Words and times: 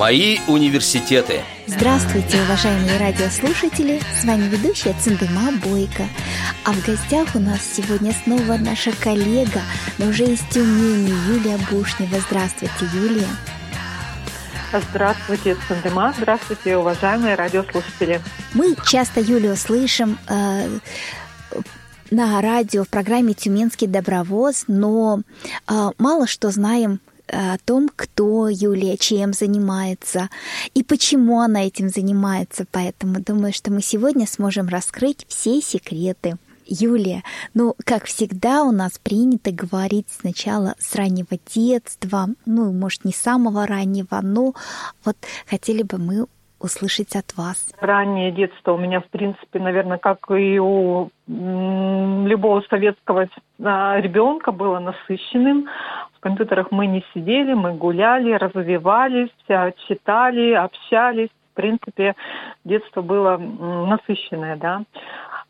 Мои 0.00 0.38
университеты. 0.48 1.42
Здравствуйте, 1.66 2.40
уважаемые 2.40 2.96
радиослушатели! 2.96 4.00
С 4.18 4.24
вами 4.24 4.44
ведущая 4.44 4.94
Циндыма 4.98 5.52
Бойко. 5.62 6.04
А 6.64 6.72
в 6.72 6.82
гостях 6.86 7.28
у 7.34 7.38
нас 7.38 7.60
сегодня 7.62 8.14
снова 8.24 8.56
наша 8.56 8.92
коллега, 8.92 9.60
но 9.98 10.06
уже 10.06 10.24
из 10.24 10.40
Тюмени, 10.54 11.12
Юлия 11.28 11.58
Бушнева. 11.70 12.18
Здравствуйте, 12.26 12.86
Юлия! 12.94 13.28
Здравствуйте, 14.90 15.54
Сандема. 15.68 16.14
Здравствуйте, 16.16 16.78
уважаемые 16.78 17.34
радиослушатели. 17.34 18.22
Мы 18.54 18.76
часто 18.86 19.20
Юлию 19.20 19.54
слышим 19.54 20.18
э, 20.28 20.78
на 22.10 22.40
радио 22.40 22.84
в 22.84 22.88
программе 22.88 23.34
«Тюменский 23.34 23.86
добровоз», 23.86 24.64
но 24.66 25.20
э, 25.68 25.90
мало 25.98 26.26
что 26.26 26.50
знаем 26.50 27.00
о 27.32 27.58
том, 27.64 27.90
кто 27.94 28.48
Юлия, 28.48 28.96
чем 28.96 29.32
занимается 29.32 30.28
и 30.74 30.82
почему 30.82 31.40
она 31.40 31.66
этим 31.66 31.88
занимается. 31.88 32.66
Поэтому 32.70 33.20
думаю, 33.20 33.52
что 33.52 33.72
мы 33.72 33.82
сегодня 33.82 34.26
сможем 34.26 34.68
раскрыть 34.68 35.26
все 35.28 35.60
секреты. 35.60 36.36
Юлия, 36.66 37.24
ну, 37.52 37.74
как 37.84 38.04
всегда, 38.04 38.62
у 38.62 38.70
нас 38.70 38.92
принято 39.02 39.50
говорить 39.50 40.06
сначала 40.20 40.76
с 40.78 40.94
раннего 40.94 41.38
детства, 41.52 42.28
ну, 42.46 42.72
может, 42.72 43.04
не 43.04 43.12
самого 43.12 43.66
раннего, 43.66 44.20
но 44.22 44.54
вот 45.04 45.16
хотели 45.46 45.82
бы 45.82 45.98
мы 45.98 46.26
услышать 46.60 47.16
от 47.16 47.36
вас? 47.36 47.72
Раннее 47.80 48.30
детство 48.30 48.72
у 48.72 48.78
меня, 48.78 49.00
в 49.00 49.08
принципе, 49.08 49.58
наверное, 49.58 49.98
как 49.98 50.18
и 50.30 50.58
у 50.58 51.10
любого 51.26 52.62
советского 52.68 53.28
а, 53.62 54.00
ребенка 54.00 54.52
было 54.52 54.78
насыщенным. 54.78 55.66
В 56.16 56.20
компьютерах 56.20 56.68
мы 56.70 56.86
не 56.86 57.04
сидели, 57.14 57.54
мы 57.54 57.72
гуляли, 57.72 58.32
развивались, 58.32 59.30
читали, 59.88 60.52
общались. 60.52 61.30
В 61.52 61.54
принципе, 61.54 62.14
детство 62.64 63.02
было 63.02 63.36
насыщенное, 63.36 64.56
да. 64.56 64.82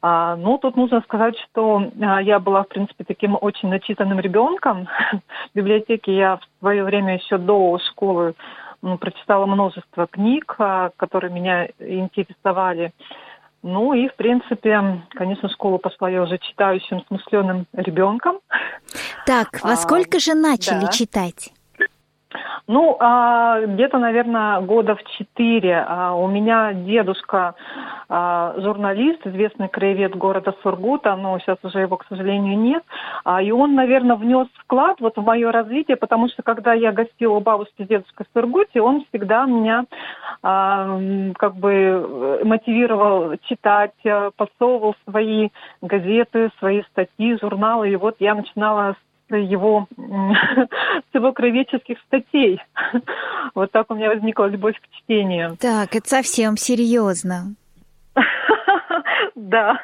А, 0.02 0.36
ну, 0.36 0.56
тут 0.58 0.76
нужно 0.76 1.02
сказать, 1.02 1.36
что 1.38 1.82
а, 2.00 2.22
я 2.22 2.38
была, 2.38 2.62
в 2.62 2.68
принципе, 2.68 3.04
таким 3.04 3.36
очень 3.38 3.68
начитанным 3.68 4.18
ребенком. 4.18 4.88
В 5.52 5.56
библиотеке 5.56 6.16
я 6.16 6.36
в 6.36 6.42
свое 6.60 6.84
время 6.84 7.16
еще 7.16 7.36
до 7.36 7.78
школы 7.90 8.34
прочитала 8.80 9.46
множество 9.46 10.06
книг, 10.06 10.54
а, 10.58 10.90
которые 10.96 11.32
меня 11.32 11.68
интересовали. 11.78 12.92
Ну 13.62 13.92
и, 13.92 14.08
в 14.08 14.16
принципе, 14.16 15.02
конечно, 15.10 15.50
школу 15.50 15.78
пошла 15.78 16.08
я 16.08 16.22
уже 16.22 16.38
читающим, 16.38 17.04
смысленным 17.08 17.66
ребенком. 17.74 18.40
Так, 19.26 19.60
во 19.62 19.76
сколько 19.76 20.16
а, 20.16 20.20
же 20.20 20.34
начали 20.34 20.86
да. 20.86 20.88
читать? 20.88 21.52
Ну, 22.66 22.96
а, 23.00 23.60
где-то, 23.60 23.98
наверное, 23.98 24.60
года 24.60 24.94
в 24.94 25.02
четыре. 25.04 25.84
А, 25.86 26.14
у 26.14 26.28
меня 26.28 26.72
дедушка 26.72 27.54
а, 28.08 28.54
журналист, 28.58 29.26
известный 29.26 29.68
краевед 29.68 30.16
города 30.16 30.54
Сургута, 30.62 31.16
но 31.16 31.38
сейчас 31.40 31.58
уже 31.62 31.80
его, 31.80 31.96
к 31.96 32.06
сожалению, 32.08 32.58
нет. 32.58 32.84
И 33.42 33.50
он, 33.50 33.74
наверное, 33.74 34.16
внес 34.16 34.48
вклад 34.64 35.00
вот 35.00 35.16
в 35.16 35.22
мое 35.22 35.50
развитие, 35.50 35.96
потому 35.96 36.28
что 36.28 36.42
когда 36.42 36.72
я 36.72 36.92
гостила 36.92 37.34
у 37.34 37.40
бабушки 37.40 37.82
с 37.82 37.86
дедушкой 37.86 38.26
в 38.26 38.38
Сургуте, 38.38 38.80
он 38.80 39.04
всегда 39.08 39.44
меня 39.46 39.84
как 40.42 41.56
бы 41.56 42.40
мотивировал 42.44 43.36
читать, 43.44 43.94
а, 44.06 44.30
подсовывал 44.36 44.94
свои 45.08 45.48
газеты, 45.82 46.50
свои 46.58 46.82
статьи, 46.90 47.38
журналы. 47.40 47.90
И 47.90 47.96
вот 47.96 48.16
я 48.20 48.34
начинала 48.34 48.92
с 48.92 49.09
его, 49.36 49.86
с 49.96 51.14
его 51.14 51.32
кровеческих 51.32 51.98
статей. 52.06 52.60
Вот 53.54 53.72
так 53.72 53.90
у 53.90 53.94
меня 53.94 54.08
возникла 54.10 54.46
любовь 54.46 54.76
к 54.80 54.96
чтению. 54.98 55.56
Так, 55.58 55.96
это 55.96 56.08
совсем 56.08 56.56
серьезно. 56.56 57.54
Да, 59.34 59.80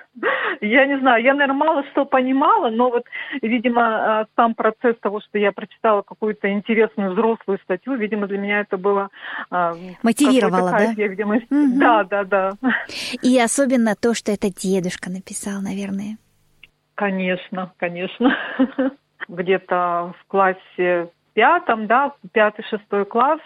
я 0.61 0.87
не 0.87 0.99
знаю, 0.99 1.23
я, 1.23 1.33
наверное, 1.33 1.57
мало 1.57 1.85
что 1.91 2.05
понимала, 2.05 2.69
но 2.71 2.91
вот, 2.91 3.05
видимо, 3.43 4.21
а, 4.21 4.27
сам 4.37 4.55
процесс 4.55 4.97
того, 5.01 5.21
что 5.21 5.39
я 5.39 5.53
прочитала 5.53 6.03
какую-то 6.03 6.53
интересную 6.53 7.13
взрослую 7.13 7.59
статью, 7.63 7.95
видимо, 7.95 8.27
для 8.27 8.39
меня 8.39 8.61
это 8.61 8.77
было... 8.77 9.09
А, 9.51 9.75
Мотивировало, 10.03 10.71
да? 10.71 10.93
Я, 10.97 11.09
видимо, 11.09 11.37
угу. 11.37 11.79
Да, 11.79 12.05
да, 12.05 12.25
да. 12.25 12.53
И 13.23 13.39
особенно 13.39 13.95
то, 13.95 14.15
что 14.15 14.33
это 14.33 14.51
дедушка 14.51 15.11
написал, 15.11 15.61
наверное. 15.61 16.19
Конечно, 16.95 17.73
конечно. 17.77 18.37
Где-то 19.29 20.15
в 20.19 20.27
классе 20.29 21.11
пятом, 21.35 21.87
да, 21.87 22.13
пятый-шестой 22.33 23.05
класс, 23.05 23.41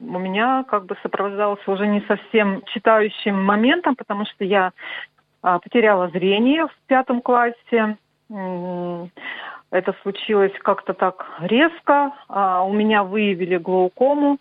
у 0.00 0.18
меня 0.18 0.64
как 0.68 0.86
бы 0.86 0.96
сопровождался 1.02 1.70
уже 1.70 1.88
не 1.88 2.00
совсем 2.02 2.62
читающим 2.66 3.42
моментом, 3.42 3.96
потому 3.96 4.24
что 4.26 4.44
я 4.44 4.70
а, 5.42 5.58
потеряла 5.58 6.08
зрение 6.08 6.68
в 6.68 6.74
пятом 6.86 7.20
классе. 7.20 7.96
Это 9.72 9.94
случилось 10.02 10.52
как-то 10.62 10.94
так 10.94 11.26
резко. 11.40 12.12
А, 12.28 12.62
у 12.62 12.72
меня 12.72 13.02
выявили 13.02 13.56
глаукому. 13.56 14.38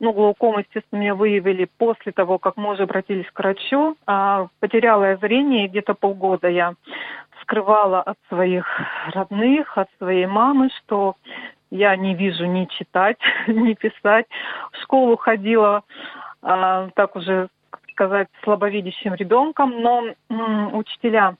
Ну, 0.00 0.12
глаукому, 0.12 0.58
естественно, 0.58 1.00
меня 1.00 1.14
выявили 1.14 1.68
после 1.78 2.10
того, 2.10 2.38
как 2.38 2.56
мы 2.56 2.72
уже 2.72 2.82
обратились 2.82 3.30
к 3.30 3.38
врачу. 3.38 3.96
А, 4.06 4.48
потеряла 4.58 5.04
я 5.04 5.16
зрение, 5.18 5.68
где-то 5.68 5.94
полгода 5.94 6.48
я 6.48 6.74
скрывала 7.44 8.02
от 8.02 8.16
своих 8.28 8.66
родных, 9.12 9.78
от 9.78 9.88
своей 9.98 10.26
мамы, 10.26 10.70
что 10.78 11.14
я 11.70 11.96
не 11.96 12.14
вижу 12.14 12.46
ни 12.46 12.64
читать, 12.66 13.18
ни 13.46 13.74
писать. 13.74 14.26
В 14.72 14.82
школу 14.82 15.16
ходила, 15.16 15.82
а, 16.42 16.88
так 16.94 17.16
уже 17.16 17.48
сказать, 17.92 18.28
слабовидящим 18.42 19.14
ребенком, 19.14 19.80
но 19.80 20.04
м, 20.28 20.76
учителя 20.76 21.36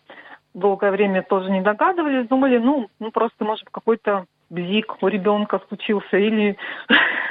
долгое 0.54 0.92
время 0.92 1.22
тоже 1.22 1.50
не 1.50 1.62
догадывались, 1.62 2.28
думали, 2.28 2.58
ну, 2.58 2.88
ну 3.00 3.10
просто, 3.10 3.44
может, 3.44 3.68
какой-то 3.70 4.26
бзик 4.50 5.02
у 5.02 5.08
ребенка 5.08 5.60
случился 5.68 6.16
или, 6.16 6.56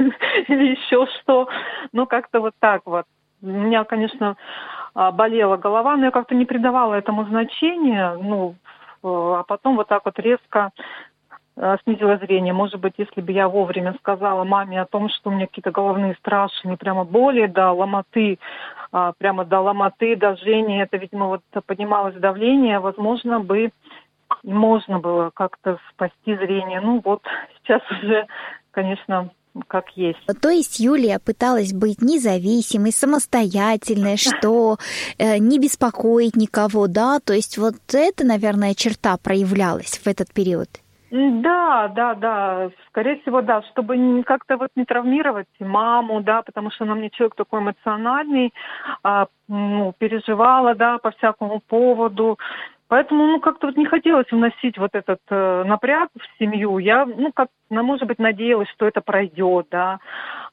или 0.47 0.71
еще 0.75 1.07
что. 1.19 1.47
Ну, 1.93 2.05
как-то 2.05 2.41
вот 2.41 2.53
так 2.59 2.81
вот. 2.85 3.05
У 3.41 3.47
меня, 3.47 3.83
конечно, 3.85 4.35
болела 4.93 5.57
голова, 5.57 5.97
но 5.97 6.05
я 6.05 6.11
как-то 6.11 6.35
не 6.35 6.45
придавала 6.45 6.93
этому 6.93 7.25
значения. 7.25 8.15
Ну, 8.21 8.55
а 9.03 9.43
потом 9.43 9.75
вот 9.75 9.87
так 9.87 10.05
вот 10.05 10.17
резко 10.19 10.69
э, 11.57 11.77
снизила 11.83 12.17
зрение. 12.17 12.53
Может 12.53 12.79
быть, 12.79 12.93
если 12.97 13.21
бы 13.21 13.31
я 13.31 13.47
вовремя 13.47 13.95
сказала 13.99 14.43
маме 14.43 14.81
о 14.81 14.85
том, 14.85 15.09
что 15.09 15.29
у 15.29 15.33
меня 15.33 15.47
какие-то 15.47 15.71
головные 15.71 16.15
страшные 16.19 16.77
прямо 16.77 17.03
боли, 17.03 17.47
да, 17.47 17.73
ломоты, 17.73 18.39
а, 18.91 19.13
прямо 19.17 19.43
до 19.43 19.59
ломоты, 19.59 20.15
до 20.15 20.35
жжения, 20.35 20.83
это, 20.83 20.97
видимо, 20.97 21.27
вот 21.27 21.41
поднималось 21.65 22.15
давление, 22.15 22.79
возможно, 22.79 23.39
бы 23.39 23.71
можно 24.43 24.99
было 24.99 25.31
как-то 25.33 25.79
спасти 25.89 26.35
зрение. 26.35 26.81
Ну 26.81 27.01
вот 27.03 27.21
сейчас 27.57 27.81
уже, 27.91 28.27
конечно, 28.71 29.29
как 29.67 29.89
есть. 29.95 30.19
То 30.41 30.49
есть 30.49 30.79
Юлия 30.79 31.19
пыталась 31.19 31.73
быть 31.73 32.01
независимой, 32.01 32.91
самостоятельной, 32.91 34.17
что 34.17 34.77
э, 35.17 35.37
не 35.37 35.59
беспокоить 35.59 36.35
никого, 36.35 36.87
да? 36.87 37.19
То 37.19 37.33
есть 37.33 37.57
вот 37.57 37.75
это, 37.93 38.25
наверное, 38.25 38.73
черта 38.73 39.17
проявлялась 39.17 39.99
в 39.99 40.07
этот 40.07 40.33
период. 40.33 40.69
Да, 41.15 41.89
да, 41.89 42.15
да, 42.15 42.71
скорее 42.87 43.19
всего, 43.21 43.43
да, 43.43 43.61
чтобы 43.71 44.23
как-то 44.25 44.57
вот 44.57 44.69
не 44.75 44.83
травмировать 44.83 45.45
маму, 45.59 46.23
да, 46.23 46.41
потому 46.41 46.71
что 46.71 46.85
она 46.85 46.95
мне 46.95 47.11
человек 47.11 47.35
такой 47.35 47.59
эмоциональный, 47.59 48.51
а, 49.03 49.27
ну, 49.47 49.93
переживала, 49.99 50.73
да, 50.73 50.97
по 50.97 51.11
всякому 51.11 51.61
поводу, 51.67 52.39
Поэтому, 52.93 53.25
ну, 53.25 53.39
как-то 53.39 53.65
вот 53.65 53.75
не 53.75 53.87
хотелось 53.87 54.31
вносить 54.31 54.77
вот 54.77 54.91
этот 54.93 55.17
э, 55.31 55.63
напряг 55.65 56.09
в 56.15 56.37
семью. 56.37 56.77
Я, 56.77 57.07
ну, 57.07 57.31
как, 57.33 57.47
ну, 57.71 57.81
может 57.81 58.07
быть, 58.07 58.19
надеялась, 58.19 58.69
что 58.69 58.85
это 58.85 59.01
пройдет, 59.01 59.65
да. 59.71 59.99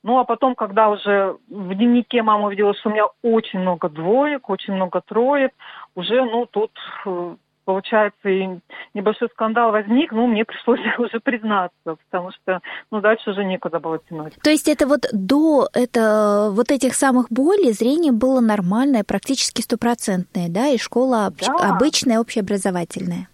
Ну, 0.03 0.19
а 0.19 0.25
потом, 0.25 0.55
когда 0.55 0.89
уже 0.89 1.37
в 1.51 1.75
дневнике 1.75 2.23
мама 2.23 2.47
увидела, 2.47 2.73
что 2.73 2.89
у 2.89 2.93
меня 2.93 3.05
очень 3.23 3.59
много 3.59 3.91
двоек, 3.91 4.49
очень 4.49 4.73
много 4.73 5.03
троек, 5.03 5.53
уже, 5.95 6.25
ну, 6.25 6.47
тут 6.47 6.71
э, 7.05 7.37
получается, 7.67 8.29
и 8.31 8.49
небольшой 8.95 9.29
скандал 9.31 9.73
возник, 9.73 10.13
ну, 10.13 10.27
мне 10.27 10.45
пришлось 10.45 10.81
уже 10.99 11.21
признаться, 11.21 11.97
потому 12.11 12.31
что, 12.33 12.61
ну, 12.91 13.01
дальше 13.01 13.31
уже 13.31 13.45
некуда 13.45 13.81
было 13.81 13.99
тянуть. 14.09 14.35
То 14.43 14.51
есть 14.51 14.69
это 14.69 14.87
вот 14.87 15.07
до 15.13 15.69
это, 15.73 16.51
вот 16.53 16.71
этих 16.71 16.95
самых 16.95 17.27
болей 17.31 17.73
зрение 17.73 18.13
было 18.13 18.41
нормальное, 18.41 19.05
практически 19.05 19.63
стопроцентное, 19.63 20.49
да, 20.49 20.69
и 20.69 20.79
школа 20.79 21.33
да. 21.41 21.75
обычная, 21.75 22.21
общеобразовательная? 22.21 23.29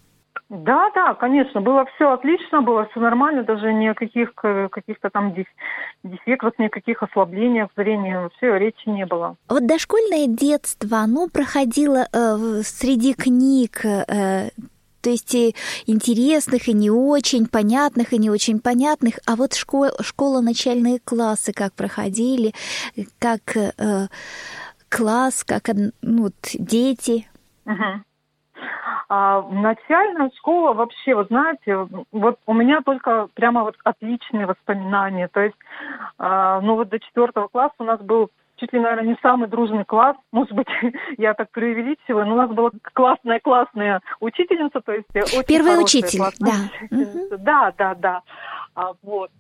Да, 0.49 0.91
да, 0.95 1.15
конечно, 1.15 1.61
было 1.61 1.85
все 1.97 2.13
отлично, 2.13 2.63
было 2.63 2.87
все 2.91 3.01
нормально, 3.01 3.43
даже 3.43 3.73
никаких 3.73 4.33
каких-то 4.35 5.11
там 5.11 5.35
дефектов, 6.05 6.53
никаких 6.59 7.03
ослаблений 7.03 7.65
в 7.65 7.71
зрении, 7.77 8.15
вообще 8.15 8.57
речи 8.57 8.89
не 8.89 9.07
было. 9.07 9.37
Вот 9.49 9.67
дошкольное 9.67 10.29
детство, 10.29 10.99
оно 10.99 11.27
проходило 11.29 12.07
э, 12.13 12.63
среди 12.63 13.15
книг, 13.15 13.85
э, 13.85 14.51
то 15.07 15.11
есть 15.11 15.37
интересных, 15.87 16.67
и 16.67 16.73
не 16.73 16.91
очень 16.91 17.47
понятных, 17.47 18.13
и 18.13 18.19
не 18.19 18.29
очень 18.29 18.59
понятных. 18.59 19.21
А 19.25 19.37
вот 19.37 19.55
школа, 19.55 19.93
школа 20.01 20.41
начальные 20.41 20.99
классы 20.99 21.53
как 21.53 21.75
проходили, 21.75 22.55
как 23.21 23.57
э, 23.57 24.09
класс, 24.89 25.45
как 25.45 25.69
ну, 26.03 26.23
вот, 26.25 26.35
дети. 26.55 27.29
А 29.09 29.43
начальная 29.43 30.33
школа 30.39 30.73
вообще, 30.73 31.15
вот 31.15 31.29
знаете, 31.29 31.87
вот 32.11 32.41
у 32.45 32.53
меня 32.53 32.81
только 32.85 33.29
прямо 33.35 33.63
вот 33.63 33.77
отличные 33.85 34.47
воспоминания. 34.47 35.29
То 35.29 35.39
есть, 35.39 35.57
а, 36.19 36.61
ну 36.63 36.75
вот 36.75 36.89
до 36.89 36.99
четвертого 36.99 37.47
класса 37.47 37.77
у 37.79 37.85
нас 37.85 38.01
был 38.01 38.31
чуть 38.57 38.73
ли, 38.73 38.81
наверное, 38.81 39.13
не 39.13 39.17
самый 39.23 39.49
дружный 39.49 39.85
класс. 39.85 40.17
Может 40.33 40.53
быть, 40.53 40.67
я 41.19 41.35
так 41.35 41.51
преувеличиваю, 41.51 42.27
но 42.27 42.35
у 42.35 42.37
нас 42.37 42.51
была 42.51 42.71
классная-классная 42.93 44.01
учительница, 44.21 44.81
то 44.81 44.93
есть 44.93 45.09
очень 45.15 45.45
Первый 45.45 45.83
учитель, 45.83 46.21
да. 46.41 46.53
Да, 47.39 47.73
да, 47.77 47.95
да. 47.95 48.23
А, 48.75 48.93
вот. 49.03 49.31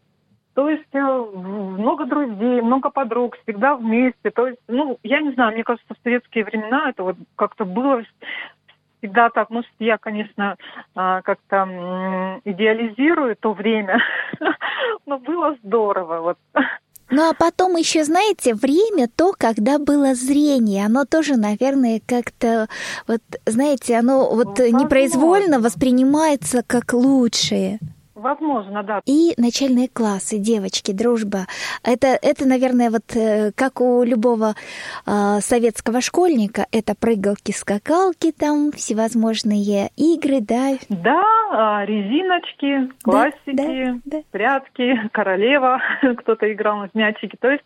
То 0.54 0.70
есть 0.70 0.88
э, 0.94 0.98
много 0.98 2.06
друзей, 2.06 2.62
много 2.62 2.88
подруг, 2.88 3.36
всегда 3.42 3.76
вместе. 3.76 4.30
То 4.30 4.46
есть, 4.46 4.58
ну, 4.68 4.98
я 5.02 5.20
не 5.20 5.32
знаю, 5.32 5.52
мне 5.52 5.64
кажется, 5.64 5.92
в 5.92 6.02
советские 6.02 6.44
времена 6.44 6.88
это 6.88 7.02
вот 7.02 7.16
как-то 7.36 7.66
было 7.66 8.02
всегда 8.98 9.28
так, 9.28 9.50
может, 9.50 9.70
я, 9.78 9.98
конечно, 9.98 10.56
а, 10.94 11.20
как-то 11.22 12.40
идеализирую 12.44 13.36
то 13.36 13.52
время, 13.52 14.00
но 15.06 15.18
было 15.18 15.56
здорово. 15.62 16.20
Вот. 16.20 16.38
Ну 17.10 17.28
а 17.28 17.34
потом 17.34 17.76
еще, 17.76 18.04
знаете, 18.04 18.54
время 18.54 19.08
то, 19.14 19.32
когда 19.36 19.78
было 19.78 20.14
зрение, 20.14 20.86
оно 20.86 21.04
тоже, 21.04 21.36
наверное, 21.36 22.00
как-то, 22.04 22.68
вот, 23.06 23.22
знаете, 23.46 23.96
оно 23.96 24.28
вот 24.34 24.58
Возможно. 24.58 24.76
непроизвольно 24.84 25.60
воспринимается 25.60 26.62
как 26.66 26.92
лучшее. 26.92 27.78
Возможно, 28.16 28.82
да. 28.82 29.02
И 29.04 29.34
начальные 29.36 29.88
классы, 29.88 30.38
девочки, 30.38 30.90
дружба. 30.92 31.40
Это, 31.84 32.18
это 32.22 32.46
наверное, 32.48 32.90
вот 32.90 33.14
э, 33.14 33.52
как 33.54 33.82
у 33.82 34.02
любого 34.04 34.54
э, 35.06 35.40
советского 35.40 36.00
школьника, 36.00 36.64
это 36.72 36.94
прыгалки, 36.98 37.52
скакалки, 37.52 38.32
там 38.32 38.72
всевозможные 38.72 39.90
игры, 39.96 40.40
да? 40.40 40.78
Да, 40.88 41.22
а, 41.52 41.84
резиночки, 41.84 42.90
классики, 43.02 43.52
да, 43.52 44.00
да, 44.06 44.16
да. 44.18 44.22
прятки, 44.30 45.10
королева, 45.12 45.82
кто-то 46.16 46.50
играл 46.50 46.88
в 46.88 46.94
мячики. 46.94 47.36
То 47.38 47.50
есть 47.50 47.64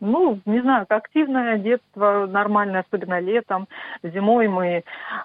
ну, 0.00 0.40
не 0.44 0.60
знаю, 0.60 0.86
активное 0.88 1.58
детство, 1.58 2.26
нормальное, 2.26 2.84
особенно 2.86 3.20
летом. 3.20 3.66
Зимой 4.02 4.48
мы, 4.48 4.84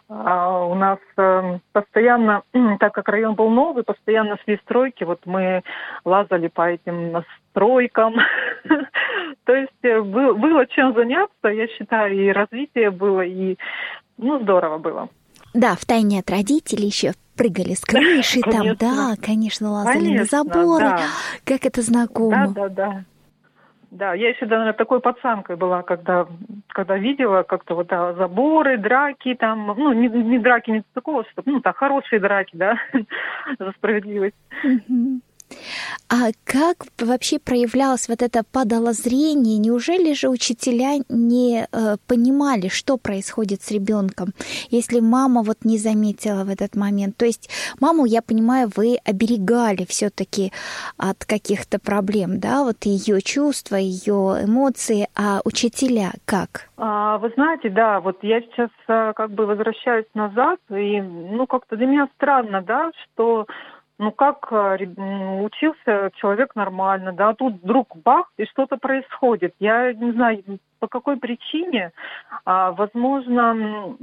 а, 0.09 0.65
у 0.65 0.75
нас 0.75 0.99
а, 1.17 1.59
постоянно, 1.73 2.43
так 2.79 2.93
как 2.93 3.09
район 3.09 3.35
был 3.35 3.49
новый, 3.49 3.83
постоянно 3.83 4.37
шли 4.43 4.57
стройки, 4.63 5.03
вот 5.03 5.19
мы 5.25 5.63
лазали 6.05 6.47
по 6.47 6.69
этим 6.69 7.23
стройкам. 7.49 8.15
То 9.45 9.55
есть 9.55 9.71
э, 9.83 10.01
было 10.01 10.65
чем 10.67 10.93
заняться, 10.93 11.47
я 11.47 11.67
считаю, 11.67 12.13
и 12.13 12.31
развитие 12.31 12.91
было, 12.91 13.21
и, 13.21 13.57
ну, 14.17 14.39
здорово 14.41 14.77
было. 14.77 15.09
Да, 15.53 15.75
в 15.75 15.85
тайне 15.85 16.19
от 16.19 16.29
родителей 16.29 16.85
еще 16.85 17.11
прыгали 17.35 17.73
с 17.73 17.81
крыши, 17.81 18.39
там, 18.49 18.75
да, 18.75 19.15
конечно, 19.21 19.71
лазали 19.71 20.05
конечно, 20.05 20.19
на 20.19 20.25
заборы. 20.25 20.85
Да. 20.85 21.01
Как 21.43 21.65
это 21.65 21.81
знакомо. 21.81 22.49
Да, 22.49 22.69
да, 22.69 22.69
да. 22.69 23.03
Да, 23.91 24.13
я 24.13 24.29
еще, 24.29 24.45
наверное, 24.45 24.71
такой 24.71 25.01
пацанкой 25.01 25.57
была, 25.57 25.83
когда, 25.83 26.25
когда 26.69 26.97
видела 26.97 27.43
как-то 27.43 27.75
вот 27.75 27.87
да, 27.87 28.13
заборы, 28.13 28.77
драки 28.77 29.35
там, 29.35 29.67
ну, 29.67 29.91
не, 29.91 30.07
не 30.07 30.39
драки, 30.39 30.71
не 30.71 30.83
такого, 30.93 31.25
что, 31.25 31.41
ну, 31.45 31.59
так, 31.59 31.75
хорошие 31.75 32.21
драки, 32.21 32.55
да, 32.55 32.77
за 33.59 33.71
справедливость. 33.71 34.35
А 36.09 36.31
как 36.43 36.85
вообще 36.99 37.39
проявлялось 37.39 38.09
вот 38.09 38.21
это 38.21 38.43
подолозрение? 38.51 39.57
Неужели 39.57 40.13
же 40.13 40.27
учителя 40.27 41.03
не 41.09 41.67
э, 41.71 41.95
понимали, 42.07 42.67
что 42.67 42.97
происходит 42.97 43.61
с 43.61 43.71
ребенком, 43.71 44.29
если 44.69 44.99
мама 44.99 45.41
вот 45.41 45.63
не 45.63 45.77
заметила 45.77 46.43
в 46.43 46.49
этот 46.49 46.75
момент? 46.75 47.15
То 47.17 47.25
есть 47.25 47.49
маму, 47.79 48.05
я 48.05 48.21
понимаю, 48.21 48.69
вы 48.75 48.97
оберегали 49.05 49.85
все-таки 49.85 50.51
от 50.97 51.23
каких-то 51.25 51.79
проблем, 51.79 52.39
да, 52.39 52.63
вот 52.63 52.83
ее 52.85 53.21
чувства, 53.21 53.75
ее 53.75 54.43
эмоции, 54.43 55.07
а 55.15 55.39
учителя 55.45 56.11
как? 56.25 56.69
А, 56.77 57.17
вы 57.19 57.31
знаете, 57.35 57.69
да, 57.69 57.99
вот 58.01 58.17
я 58.21 58.41
сейчас 58.41 58.69
э, 58.87 59.13
как 59.15 59.31
бы 59.31 59.45
возвращаюсь 59.45 60.07
назад, 60.13 60.59
и 60.69 61.01
ну 61.01 61.47
как-то 61.47 61.77
для 61.77 61.87
меня 61.87 62.09
странно, 62.15 62.61
да, 62.61 62.91
что 63.03 63.45
ну 64.01 64.11
как 64.11 64.47
э, 64.51 64.83
учился 65.43 66.09
человек 66.15 66.55
нормально, 66.55 67.13
да, 67.13 67.35
тут 67.35 67.61
вдруг 67.61 67.95
бах, 68.03 68.31
и 68.35 68.45
что-то 68.45 68.77
происходит. 68.77 69.53
Я 69.59 69.93
не 69.93 70.11
знаю, 70.13 70.43
по 70.79 70.87
какой 70.87 71.17
причине. 71.17 71.91
А, 72.43 72.71
возможно, 72.71 73.95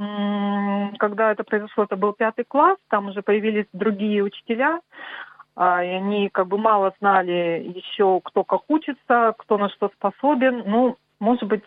когда 0.98 1.32
это 1.32 1.42
произошло, 1.42 1.82
это 1.82 1.96
был 1.96 2.12
пятый 2.12 2.44
класс, 2.44 2.78
там 2.88 3.08
уже 3.08 3.22
появились 3.22 3.66
другие 3.72 4.22
учителя, 4.22 4.78
а, 5.56 5.82
и 5.82 5.88
они 5.88 6.28
как 6.28 6.46
бы 6.46 6.58
мало 6.58 6.94
знали 7.00 7.72
еще, 7.74 8.20
кто 8.22 8.44
как 8.44 8.62
учится, 8.68 9.34
кто 9.36 9.58
на 9.58 9.68
что 9.70 9.90
способен. 9.96 10.62
Ну, 10.64 10.96
может 11.18 11.42
быть, 11.48 11.64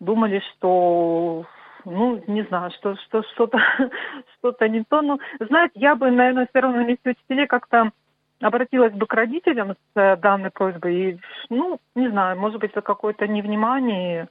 думали, 0.00 0.42
что 0.54 1.44
ну, 1.84 2.22
не 2.26 2.42
знаю, 2.44 2.70
что, 2.72 2.96
что 2.96 3.22
что-то 3.34 3.58
что-то 4.38 4.68
не 4.68 4.84
то. 4.84 5.02
Ну, 5.02 5.18
знаете, 5.40 5.72
я 5.76 5.94
бы, 5.94 6.10
наверное, 6.10 6.46
все 6.50 6.60
равно 6.60 6.78
на 6.78 6.84
месте 6.84 7.10
учителей 7.10 7.46
как-то 7.46 7.90
обратилась 8.40 8.92
бы 8.92 9.06
к 9.06 9.14
родителям 9.14 9.72
с 9.72 9.76
э, 9.94 10.16
данной 10.16 10.50
просьбой. 10.50 10.94
И, 10.94 11.18
ну, 11.50 11.78
не 11.94 12.08
знаю, 12.08 12.38
может 12.38 12.60
быть, 12.60 12.72
за 12.74 12.82
какое-то 12.82 13.26
невнимание. 13.26 14.28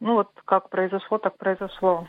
Ну, 0.00 0.14
вот 0.14 0.28
как 0.44 0.68
произошло, 0.68 1.18
так 1.18 1.36
произошло. 1.38 2.06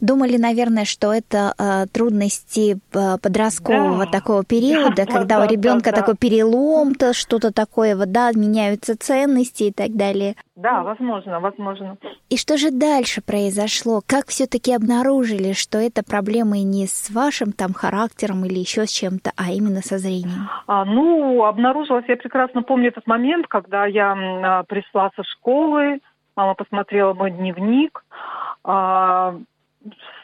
Думали, 0.00 0.36
наверное, 0.36 0.84
что 0.84 1.12
это 1.12 1.52
э, 1.58 1.86
трудности 1.92 2.76
э, 2.92 3.18
подросткового 3.20 4.06
да. 4.06 4.10
такого 4.10 4.44
периода, 4.44 4.94
да, 4.96 5.06
когда 5.06 5.38
да, 5.38 5.44
у 5.44 5.48
ребенка 5.48 5.90
да, 5.90 6.00
такой 6.00 6.16
перелом, 6.16 6.94
то 6.94 7.12
что-то 7.12 7.52
такое, 7.52 7.96
вот, 7.96 8.12
да, 8.12 8.30
меняются 8.32 8.96
ценности 8.96 9.64
и 9.64 9.72
так 9.72 9.96
далее. 9.96 10.36
Да, 10.54 10.84
возможно, 10.84 11.40
возможно. 11.40 11.96
И 12.30 12.36
что 12.36 12.56
же 12.56 12.70
дальше 12.70 13.20
произошло? 13.20 14.00
Как 14.06 14.28
все-таки 14.28 14.72
обнаружили, 14.72 15.52
что 15.52 15.78
это 15.78 16.04
проблемы 16.04 16.62
не 16.62 16.86
с 16.86 17.10
вашим 17.10 17.50
там 17.50 17.72
характером 17.72 18.44
или 18.44 18.60
еще 18.60 18.86
с 18.86 18.90
чем-то, 18.90 19.32
а 19.36 19.50
именно 19.50 19.80
со 19.80 19.98
зрением? 19.98 20.48
А, 20.68 20.84
ну, 20.84 21.44
обнаружилось, 21.44 22.04
я 22.06 22.16
прекрасно 22.16 22.62
помню 22.62 22.88
этот 22.88 23.06
момент, 23.08 23.48
когда 23.48 23.86
я 23.86 24.12
а, 24.12 24.62
пришла 24.62 25.10
со 25.16 25.24
школы, 25.24 26.00
мама 26.36 26.54
посмотрела 26.54 27.14
мой 27.14 27.30
дневник, 27.30 28.04
а, 28.64 29.36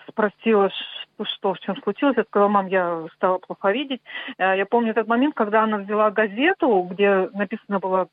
спросила, 0.09 0.71
что, 0.71 1.25
что, 1.25 1.55
в 1.55 1.61
чем 1.61 1.77
случилось. 1.83 2.17
Я 2.17 2.25
сказала, 2.25 2.49
мам, 2.49 2.67
я 2.67 3.07
стала 3.15 3.39
плохо 3.39 3.71
видеть. 3.71 4.01
Э, 4.39 4.57
я 4.57 4.67
помню 4.67 4.93
этот 4.93 5.07
момент, 5.07 5.35
когда 5.35 5.65
она 5.65 5.79
взяла 5.79 6.11
газету, 6.11 6.87
где 6.91 7.29
написано 7.33 7.79
было 7.79 8.09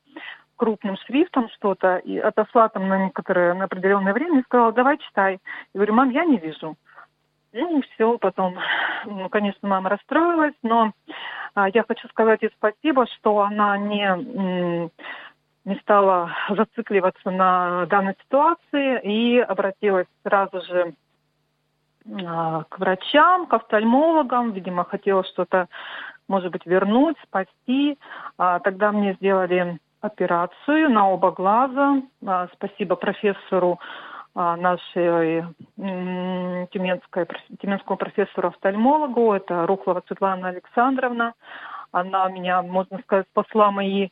крупным 0.56 0.96
шрифтом 1.06 1.48
что-то, 1.50 1.96
и 1.98 2.18
отошла 2.18 2.68
там 2.68 2.88
на 2.88 3.06
некоторое, 3.06 3.54
на 3.54 3.64
определенное 3.64 4.12
время 4.12 4.40
и 4.40 4.42
сказала, 4.42 4.72
давай 4.72 4.98
читай. 4.98 5.34
Я 5.72 5.78
говорю, 5.78 5.94
мам, 5.94 6.10
я 6.10 6.24
не 6.24 6.36
вижу. 6.36 6.76
Ну, 7.52 7.82
все, 7.82 8.18
потом, 8.18 8.56
ну, 9.06 9.28
конечно, 9.30 9.68
мама 9.68 9.88
расстроилась, 9.88 10.54
но 10.62 10.92
а, 11.54 11.68
я 11.70 11.82
хочу 11.82 12.06
сказать 12.08 12.42
ей 12.42 12.50
спасибо, 12.56 13.06
что 13.06 13.40
она 13.40 13.78
не, 13.78 14.90
не 15.68 15.76
стала 15.80 16.30
зацикливаться 16.48 17.30
на 17.30 17.84
данной 17.86 18.16
ситуации 18.24 19.00
и 19.02 19.38
обратилась 19.38 20.06
сразу 20.22 20.62
же 20.62 20.94
а, 22.26 22.64
к 22.70 22.78
врачам, 22.78 23.46
к 23.46 23.52
офтальмологам, 23.52 24.52
видимо, 24.52 24.84
хотела 24.84 25.24
что-то, 25.24 25.68
может 26.26 26.50
быть, 26.52 26.64
вернуть, 26.64 27.16
спасти. 27.22 27.98
А, 28.38 28.60
тогда 28.60 28.92
мне 28.92 29.12
сделали 29.14 29.78
операцию 30.00 30.88
на 30.90 31.10
оба 31.10 31.32
глаза. 31.32 32.00
А, 32.26 32.48
спасибо 32.54 32.96
профессору 32.96 33.78
нашей 34.34 35.42
тюменской, 36.70 37.26
тюменскому 37.60 37.96
профессору-офтальмологу, 37.96 39.32
это 39.32 39.66
Рухлова 39.66 40.04
Светлана 40.06 40.48
Александровна. 40.48 41.34
Она 41.90 42.28
меня, 42.28 42.62
можно 42.62 43.00
сказать, 43.00 43.26
спасла 43.32 43.72
мои 43.72 44.10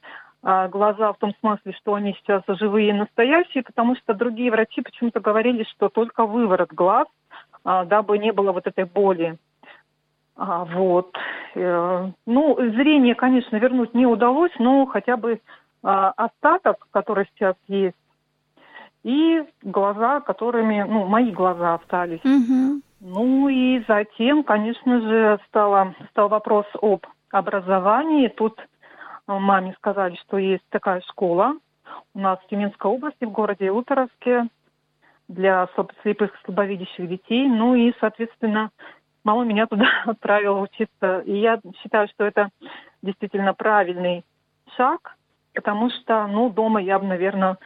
глаза 0.68 1.12
в 1.12 1.18
том 1.18 1.32
смысле, 1.40 1.72
что 1.72 1.94
они 1.94 2.14
сейчас 2.14 2.42
живые 2.46 2.90
и 2.90 2.92
настоящие, 2.92 3.64
потому 3.64 3.96
что 3.96 4.14
другие 4.14 4.50
врачи 4.50 4.80
почему-то 4.80 5.18
говорили, 5.20 5.64
что 5.74 5.88
только 5.88 6.24
выворот 6.24 6.72
глаз– 6.72 7.08
а, 7.66 7.84
дабы 7.84 8.18
не 8.18 8.32
было 8.32 8.52
вот 8.52 8.66
этой 8.68 8.84
боли. 8.84 9.36
А, 10.36 10.64
вот. 10.64 11.12
Э, 11.56 12.10
ну, 12.26 12.56
зрение, 12.56 13.16
конечно, 13.16 13.56
вернуть 13.56 13.92
не 13.92 14.06
удалось, 14.06 14.52
но 14.60 14.86
хотя 14.86 15.16
бы 15.16 15.40
а, 15.82 16.12
остаток, 16.16 16.86
который 16.92 17.26
сейчас 17.34 17.56
есть, 17.66 17.96
и 19.02 19.42
глаза, 19.62 20.20
которыми, 20.20 20.82
ну, 20.82 21.06
мои 21.06 21.32
глаза 21.32 21.74
остались. 21.74 22.24
Угу. 22.24 22.82
Ну 23.00 23.48
и 23.48 23.82
затем, 23.88 24.44
конечно 24.44 25.00
же, 25.00 25.40
стало, 25.48 25.94
стал 26.10 26.28
вопрос 26.28 26.66
об 26.80 27.04
образовании. 27.32 28.28
Тут 28.28 28.60
маме 29.26 29.74
сказали, 29.78 30.16
что 30.16 30.38
есть 30.38 30.64
такая 30.70 31.00
школа 31.02 31.54
у 32.14 32.18
нас 32.18 32.38
в 32.40 32.46
Тюменской 32.48 32.90
области, 32.90 33.24
в 33.24 33.30
городе 33.30 33.70
Уторовске, 33.70 34.48
для 35.28 35.68
слепых 36.02 36.30
слабовидящих 36.44 37.08
детей. 37.08 37.48
Ну 37.48 37.74
и, 37.74 37.92
соответственно, 38.00 38.70
мама 39.24 39.44
меня 39.44 39.66
туда 39.70 39.86
отправила 40.06 40.60
учиться. 40.60 41.20
И 41.20 41.38
я 41.38 41.60
считаю, 41.82 42.08
что 42.08 42.24
это 42.24 42.50
действительно 43.02 43.54
правильный 43.54 44.24
шаг, 44.76 45.16
потому 45.54 45.90
что, 45.90 46.26
ну, 46.26 46.50
дома 46.50 46.80
я 46.80 46.98
бы, 46.98 47.06
наверное, 47.06 47.58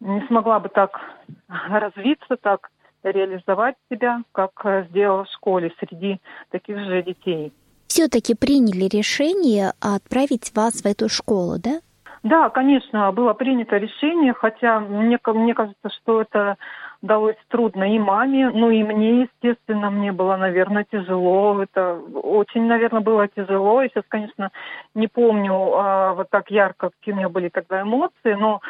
не 0.00 0.26
смогла 0.26 0.60
бы 0.60 0.68
так 0.68 1.00
развиться, 1.48 2.36
так 2.36 2.70
реализовать 3.02 3.76
себя, 3.90 4.22
как 4.32 4.52
сделала 4.90 5.24
в 5.24 5.30
школе 5.30 5.72
среди 5.78 6.20
таких 6.50 6.78
же 6.78 7.02
детей. 7.02 7.52
Все-таки 7.88 8.34
приняли 8.34 8.84
решение 8.84 9.72
отправить 9.80 10.52
вас 10.54 10.82
в 10.82 10.86
эту 10.86 11.08
школу, 11.08 11.56
да? 11.58 11.80
Да, 12.22 12.50
конечно, 12.50 13.10
было 13.12 13.32
принято 13.32 13.76
решение, 13.76 14.34
хотя 14.34 14.80
мне, 14.80 15.18
мне 15.24 15.54
кажется, 15.54 15.88
что 16.00 16.20
это 16.20 16.56
далось 17.00 17.36
трудно 17.48 17.94
и 17.94 17.98
маме, 17.98 18.50
ну 18.50 18.70
и 18.70 18.82
мне, 18.82 19.22
естественно, 19.22 19.90
мне 19.90 20.12
было, 20.12 20.36
наверное, 20.36 20.84
тяжело. 20.90 21.62
Это 21.62 21.94
очень, 21.94 22.66
наверное, 22.66 23.00
было 23.00 23.28
тяжело. 23.28 23.82
Я 23.82 23.88
сейчас, 23.88 24.04
конечно, 24.08 24.50
не 24.94 25.06
помню 25.06 25.54
а, 25.54 26.14
вот 26.14 26.28
так 26.28 26.50
ярко, 26.50 26.90
какие 26.90 27.14
у 27.14 27.18
меня 27.18 27.28
были 27.28 27.48
тогда 27.48 27.82
эмоции, 27.82 28.34
но 28.34 28.60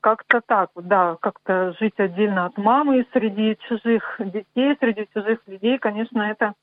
как-то 0.00 0.40
так, 0.44 0.70
да, 0.74 1.16
как-то 1.20 1.74
жить 1.78 1.94
отдельно 1.98 2.46
от 2.46 2.58
мамы 2.58 3.06
среди 3.12 3.56
чужих 3.68 4.16
детей, 4.18 4.76
среди 4.80 5.06
чужих 5.14 5.38
людей, 5.46 5.78
конечно, 5.78 6.22
это 6.22 6.54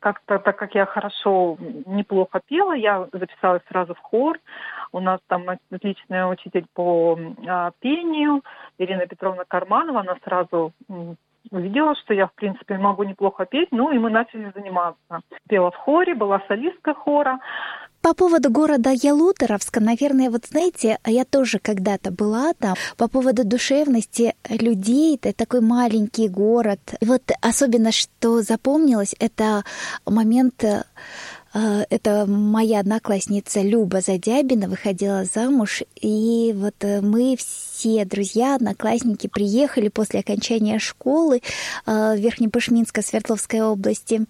как-то, 0.00 0.38
так 0.38 0.56
как 0.56 0.74
я 0.74 0.86
хорошо, 0.86 1.56
неплохо 1.86 2.40
пела, 2.46 2.72
я 2.72 3.08
записалась 3.12 3.62
сразу 3.68 3.94
в 3.94 3.98
хор. 3.98 4.38
У 4.92 5.00
нас 5.00 5.20
там 5.26 5.44
отличная 5.70 6.26
учитель 6.26 6.66
по 6.74 7.18
а, 7.46 7.70
пению, 7.80 8.42
Ирина 8.78 9.06
Петровна 9.06 9.44
Карманова, 9.46 10.00
она 10.00 10.16
сразу 10.24 10.72
увидела, 11.50 11.94
что 11.96 12.14
я, 12.14 12.26
в 12.26 12.34
принципе, 12.34 12.78
могу 12.78 13.04
неплохо 13.04 13.46
петь, 13.46 13.68
ну 13.70 13.90
и 13.92 13.98
мы 13.98 14.10
начали 14.10 14.50
заниматься. 14.54 15.20
Пела 15.48 15.70
в 15.70 15.76
хоре, 15.76 16.14
была 16.14 16.42
солистка 16.48 16.94
хора. 16.94 17.38
По 18.06 18.14
поводу 18.14 18.52
города 18.52 18.90
Ялуторовска, 18.92 19.80
наверное, 19.80 20.30
вот 20.30 20.46
знаете, 20.48 21.00
я 21.04 21.24
тоже 21.24 21.58
когда-то 21.58 22.12
была 22.12 22.54
там, 22.54 22.76
по 22.96 23.08
поводу 23.08 23.42
душевности 23.42 24.36
людей, 24.48 25.16
это 25.20 25.32
такой 25.32 25.60
маленький 25.60 26.28
город. 26.28 26.78
И 27.00 27.04
вот 27.04 27.22
особенно, 27.40 27.90
что 27.90 28.42
запомнилось, 28.42 29.12
это 29.18 29.64
момент 30.06 30.62
э, 30.62 30.84
это 31.52 32.26
моя 32.28 32.78
одноклассница 32.78 33.60
Люба 33.62 34.00
Задябина 34.00 34.68
выходила 34.68 35.24
замуж, 35.24 35.82
и 36.00 36.54
вот 36.56 36.76
э, 36.82 37.00
мы 37.00 37.36
все 37.36 38.04
друзья, 38.04 38.54
одноклассники 38.54 39.26
приехали 39.26 39.88
после 39.88 40.20
окончания 40.20 40.78
школы 40.78 41.42
э, 41.86 41.90
в 42.14 42.20
Верхнепышминской 42.20 43.02
Свердловской 43.02 43.62
области. 43.62 44.26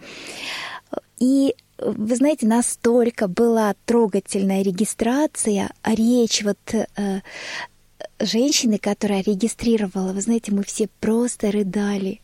И 1.18 1.54
вы 1.78 2.16
знаете, 2.16 2.46
настолько 2.46 3.28
была 3.28 3.74
трогательная 3.84 4.62
регистрация, 4.62 5.70
а 5.82 5.94
речь 5.94 6.42
вот 6.42 6.58
э, 6.72 7.20
женщины, 8.20 8.78
которая 8.78 9.22
регистрировала, 9.22 10.12
вы 10.12 10.20
знаете, 10.20 10.52
мы 10.52 10.62
все 10.64 10.88
просто 11.00 11.50
рыдали. 11.50 12.20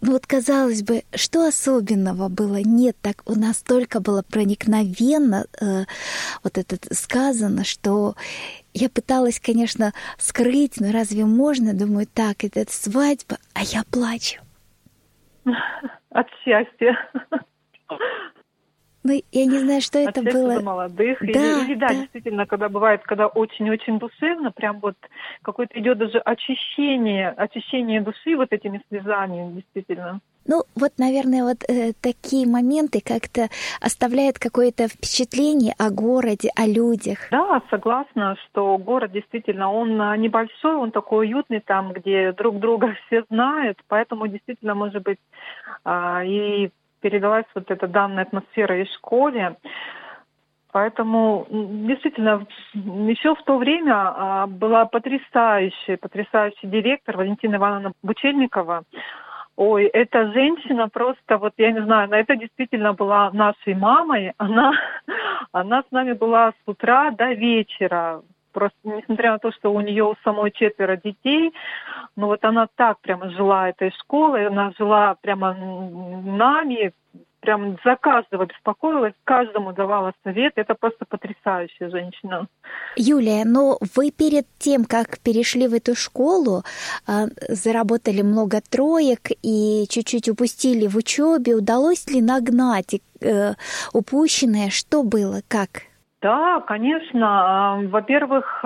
Ну 0.00 0.12
вот 0.12 0.26
казалось 0.26 0.82
бы, 0.82 1.02
что 1.14 1.46
особенного 1.46 2.28
было? 2.28 2.60
Нет, 2.64 2.96
так 3.02 3.22
у 3.26 3.34
нас 3.34 3.58
столько 3.58 4.00
было 4.00 4.22
проникновенно 4.22 5.46
э, 5.60 5.84
вот 6.42 6.58
это 6.58 6.78
сказано, 6.94 7.64
что 7.64 8.14
я 8.72 8.88
пыталась, 8.88 9.40
конечно, 9.40 9.92
скрыть, 10.18 10.80
но 10.80 10.92
разве 10.92 11.24
можно? 11.24 11.74
Думаю, 11.74 12.06
так, 12.06 12.44
это 12.44 12.64
свадьба, 12.68 13.38
а 13.54 13.62
я 13.62 13.82
плачу. 13.90 14.40
От 16.10 16.26
счастья. 16.44 16.96
Ну, 19.08 19.22
я 19.32 19.46
не 19.46 19.58
знаю, 19.58 19.80
что 19.80 19.98
это 19.98 20.22
было. 20.22 20.60
Молодых. 20.60 21.18
Да, 21.20 21.26
или, 21.26 21.64
или 21.64 21.74
да, 21.76 21.88
да, 21.88 21.94
действительно, 21.94 22.44
когда 22.44 22.68
бывает, 22.68 23.02
когда 23.04 23.26
очень-очень 23.26 23.98
душевно, 23.98 24.52
прям 24.52 24.80
вот 24.80 24.96
какое-то 25.40 25.80
идет 25.80 25.96
даже 25.96 26.18
очищение, 26.18 27.30
очищение 27.30 28.02
души 28.02 28.36
вот 28.36 28.52
этими 28.52 28.82
слезами, 28.90 29.54
действительно. 29.54 30.20
Ну, 30.46 30.64
вот, 30.74 30.92
наверное, 30.98 31.42
вот 31.42 31.58
э, 31.68 31.92
такие 32.00 32.46
моменты 32.46 33.00
как-то 33.04 33.48
оставляют 33.80 34.38
какое-то 34.38 34.88
впечатление 34.88 35.74
о 35.78 35.90
городе, 35.90 36.50
о 36.56 36.66
людях. 36.66 37.28
Да, 37.30 37.62
согласна, 37.70 38.36
что 38.44 38.78
город 38.78 39.12
действительно, 39.12 39.70
он 39.70 40.00
а, 40.00 40.16
небольшой, 40.16 40.76
он 40.76 40.90
такой 40.90 41.26
уютный 41.26 41.60
там, 41.60 41.92
где 41.92 42.32
друг 42.32 42.58
друга 42.58 42.94
все 43.06 43.24
знают, 43.30 43.78
поэтому 43.88 44.26
действительно, 44.26 44.74
может 44.74 45.02
быть, 45.02 45.18
э, 45.84 46.26
и 46.26 46.70
передалась 47.00 47.46
вот 47.54 47.70
эта 47.70 47.86
данная 47.86 48.24
атмосфера 48.24 48.80
из 48.82 48.92
школе. 48.94 49.56
Поэтому 50.70 51.46
действительно 51.50 52.46
еще 52.74 53.34
в 53.34 53.42
то 53.44 53.56
время 53.56 53.94
а, 53.94 54.46
была 54.46 54.84
потрясающая, 54.84 55.96
потрясающий 55.96 56.66
директор 56.66 57.16
Валентина 57.16 57.56
Ивановна 57.56 57.92
Бучельникова. 58.02 58.84
Ой, 59.56 59.86
эта 59.86 60.30
женщина 60.32 60.88
просто, 60.88 61.38
вот 61.38 61.52
я 61.56 61.72
не 61.72 61.82
знаю, 61.82 62.04
она 62.04 62.20
это 62.20 62.36
действительно 62.36 62.92
была 62.92 63.30
нашей 63.32 63.74
мамой. 63.74 64.32
Она, 64.36 64.72
она 65.52 65.82
с 65.82 65.90
нами 65.90 66.12
была 66.12 66.50
с 66.50 66.62
утра 66.66 67.10
до 67.10 67.32
вечера. 67.32 68.22
Просто 68.52 68.78
несмотря 68.84 69.32
на 69.32 69.38
то, 69.38 69.52
что 69.52 69.72
у 69.72 69.80
нее 69.80 70.04
у 70.04 70.14
самой 70.24 70.50
четверо 70.50 70.96
детей, 70.96 71.52
но 72.16 72.26
вот 72.26 72.44
она 72.44 72.68
так 72.74 72.98
прямо 73.00 73.30
жила 73.30 73.68
этой 73.68 73.92
школой, 74.00 74.46
она 74.46 74.72
жила 74.78 75.16
прямо 75.20 75.54
нами, 75.54 76.92
прям 77.40 77.78
за 77.84 77.96
каждого 77.96 78.46
беспокоилась, 78.46 79.14
каждому 79.24 79.72
давала 79.72 80.12
совет. 80.24 80.52
Это 80.56 80.74
просто 80.74 81.04
потрясающая 81.08 81.90
женщина. 81.90 82.46
Юлия, 82.96 83.44
но 83.44 83.78
вы 83.94 84.10
перед 84.10 84.46
тем, 84.58 84.84
как 84.84 85.18
перешли 85.20 85.68
в 85.68 85.74
эту 85.74 85.94
школу, 85.94 86.62
а, 87.06 87.26
заработали 87.48 88.22
много 88.22 88.60
троек 88.60 89.30
и 89.42 89.86
чуть-чуть 89.88 90.28
упустили 90.28 90.86
в 90.86 90.96
учебе. 90.96 91.54
Удалось 91.54 92.06
ли 92.08 92.20
нагнать 92.20 93.00
э, 93.20 93.54
упущенное? 93.92 94.70
Что 94.70 95.02
было? 95.02 95.40
Как? 95.48 95.87
Да, 96.20 96.60
конечно. 96.66 97.80
Во-первых, 97.90 98.64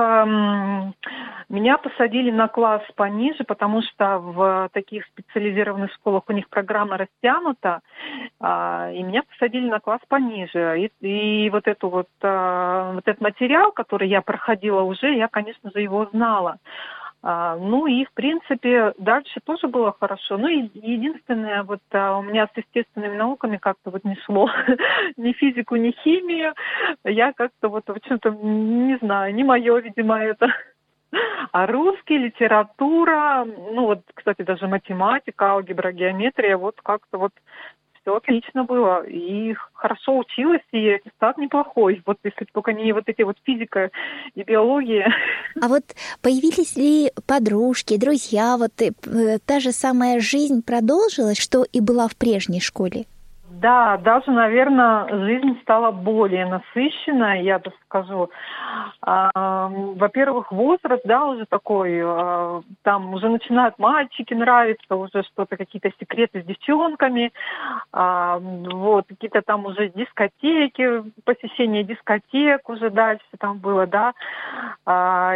меня 1.52 1.76
посадили 1.76 2.30
на 2.30 2.48
класс 2.48 2.82
пониже, 2.96 3.44
потому 3.44 3.82
что 3.82 4.18
в 4.18 4.70
таких 4.72 5.04
специализированных 5.06 5.92
школах 5.92 6.22
у 6.28 6.32
них 6.32 6.48
программа 6.48 6.96
растянута, 6.96 7.80
а, 8.40 8.90
и 8.90 9.02
меня 9.02 9.22
посадили 9.22 9.68
на 9.68 9.78
класс 9.80 10.00
пониже. 10.08 10.90
И, 11.02 11.06
и 11.06 11.50
вот 11.50 11.68
эту 11.68 11.90
вот, 11.90 12.08
а, 12.22 12.92
вот 12.94 13.06
этот 13.06 13.20
материал, 13.20 13.70
который 13.70 14.08
я 14.08 14.22
проходила 14.22 14.80
уже, 14.80 15.14
я, 15.14 15.28
конечно 15.28 15.70
же, 15.70 15.82
его 15.82 16.06
знала. 16.06 16.56
А, 17.24 17.56
ну 17.56 17.86
и, 17.86 18.04
в 18.04 18.12
принципе, 18.12 18.94
дальше 18.98 19.40
тоже 19.44 19.68
было 19.68 19.94
хорошо. 19.98 20.38
Ну 20.38 20.48
и 20.48 20.68
единственное, 20.74 21.62
вот 21.62 21.80
а, 21.92 22.18
у 22.18 22.22
меня 22.22 22.48
с 22.52 22.56
естественными 22.56 23.16
науками 23.16 23.58
как-то 23.58 23.90
вот 23.90 24.04
не 24.04 24.16
шло 24.24 24.50
ни 25.16 25.32
физику, 25.32 25.76
ни 25.76 25.92
химию. 26.02 26.54
Я 27.04 27.32
как-то 27.32 27.68
вот, 27.68 27.84
в 27.86 28.00
чем-то, 28.00 28.30
не 28.30 28.96
знаю, 28.98 29.34
не 29.34 29.44
мое, 29.44 29.78
видимо, 29.78 30.18
это. 30.18 30.48
А 31.52 31.66
русский, 31.66 32.16
литература, 32.16 33.44
ну 33.44 33.84
вот, 33.84 34.00
кстати, 34.14 34.42
даже 34.42 34.66
математика, 34.66 35.50
алгебра, 35.52 35.92
геометрия, 35.92 36.56
вот 36.56 36.80
как-то 36.82 37.18
вот 37.18 37.32
все 38.02 38.16
отлично 38.16 38.64
было. 38.64 39.04
И 39.06 39.54
хорошо 39.72 40.18
училась, 40.18 40.62
и 40.72 40.88
аттестат 40.88 41.38
неплохой. 41.38 42.02
Вот 42.04 42.18
если 42.22 42.46
только 42.52 42.72
не 42.72 42.92
вот 42.92 43.04
эти 43.06 43.22
вот 43.22 43.36
физика 43.44 43.90
и 44.34 44.42
биология. 44.42 45.12
А 45.60 45.68
вот 45.68 45.84
появились 46.20 46.76
ли 46.76 47.12
подружки, 47.26 47.96
друзья, 47.96 48.56
вот 48.56 48.72
э, 48.80 49.38
та 49.44 49.60
же 49.60 49.72
самая 49.72 50.20
жизнь 50.20 50.62
продолжилась, 50.62 51.38
что 51.38 51.64
и 51.72 51.80
была 51.80 52.08
в 52.08 52.16
прежней 52.16 52.60
школе? 52.60 53.06
Да, 53.62 53.96
даже, 53.98 54.32
наверное, 54.32 55.06
жизнь 55.08 55.56
стала 55.62 55.92
более 55.92 56.46
насыщенной, 56.46 57.44
я 57.44 57.60
бы 57.60 57.72
скажу. 57.84 58.28
А, 59.02 59.68
во-первых, 59.68 60.50
возраст, 60.50 61.02
да, 61.04 61.26
уже 61.26 61.46
такой, 61.46 62.00
а, 62.02 62.60
там 62.82 63.14
уже 63.14 63.28
начинают 63.28 63.78
мальчики 63.78 64.34
нравиться, 64.34 64.96
уже 64.96 65.22
что-то, 65.22 65.56
какие-то 65.56 65.90
секреты 66.00 66.42
с 66.42 66.44
девчонками, 66.44 67.32
а, 67.92 68.40
вот, 68.40 69.06
какие-то 69.06 69.42
там 69.42 69.64
уже 69.66 69.90
дискотеки, 69.90 71.04
посещение 71.24 71.84
дискотек 71.84 72.68
уже 72.68 72.90
дальше 72.90 73.24
там 73.38 73.58
было, 73.58 73.86
да, 73.86 74.12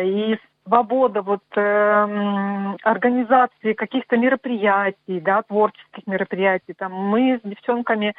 и 0.03 0.37
свобода 0.67 1.23
вот 1.23 1.43
э, 1.57 2.75
организации 2.83 3.73
каких-то 3.73 4.17
мероприятий, 4.17 5.21
да, 5.21 5.43
творческих 5.43 6.07
мероприятий. 6.07 6.75
Там 6.77 6.93
мы 6.93 7.41
с 7.43 7.49
девчонками 7.49 8.15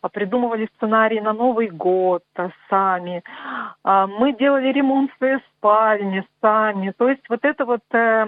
а, 0.00 0.08
придумывали 0.08 0.68
сценарии 0.76 1.20
на 1.20 1.32
Новый 1.32 1.68
год 1.68 2.24
а, 2.36 2.50
сами. 2.68 3.22
А, 3.84 4.06
мы 4.06 4.32
делали 4.32 4.72
ремонт 4.72 5.12
в 5.12 5.18
своей 5.18 5.38
спальне 5.56 6.24
сами. 6.40 6.92
То 6.96 7.08
есть 7.08 7.22
вот 7.28 7.44
это 7.44 7.64
вот 7.64 7.82
э, 7.92 8.26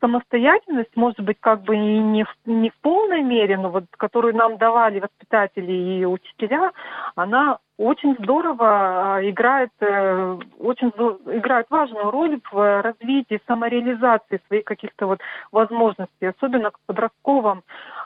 самостоятельность, 0.00 0.96
может 0.96 1.20
быть, 1.20 1.36
как 1.40 1.62
бы 1.62 1.76
и 1.76 1.98
не 1.98 2.24
в, 2.24 2.34
не 2.46 2.70
в 2.70 2.74
полной 2.80 3.22
мере, 3.22 3.56
но 3.56 3.70
вот 3.70 3.84
которую 3.96 4.34
нам 4.34 4.56
давали 4.56 5.00
воспитатели 5.00 5.72
и 5.72 6.04
учителя, 6.04 6.72
она 7.14 7.58
очень 7.78 8.16
здорово 8.20 9.16
а, 9.16 9.28
играет, 9.28 9.70
э, 9.80 10.38
очень 10.58 10.88
играет 11.26 11.66
важную 11.68 12.10
роль 12.10 12.40
в 12.50 12.82
развитии, 12.82 13.40
самореализации 13.46 14.40
своих 14.46 14.64
каких-то 14.64 15.06
вот 15.06 15.20
возможностей, 15.52 16.26
особенно 16.26 16.70
в 16.70 16.74
подростковом 16.86 17.62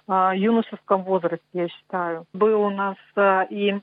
а, 0.08 0.34
юношеском 0.34 1.04
возрасте, 1.04 1.44
я 1.52 1.68
считаю. 1.68 2.24
Был 2.32 2.62
у 2.62 2.70
нас 2.70 2.96
и 3.50 3.80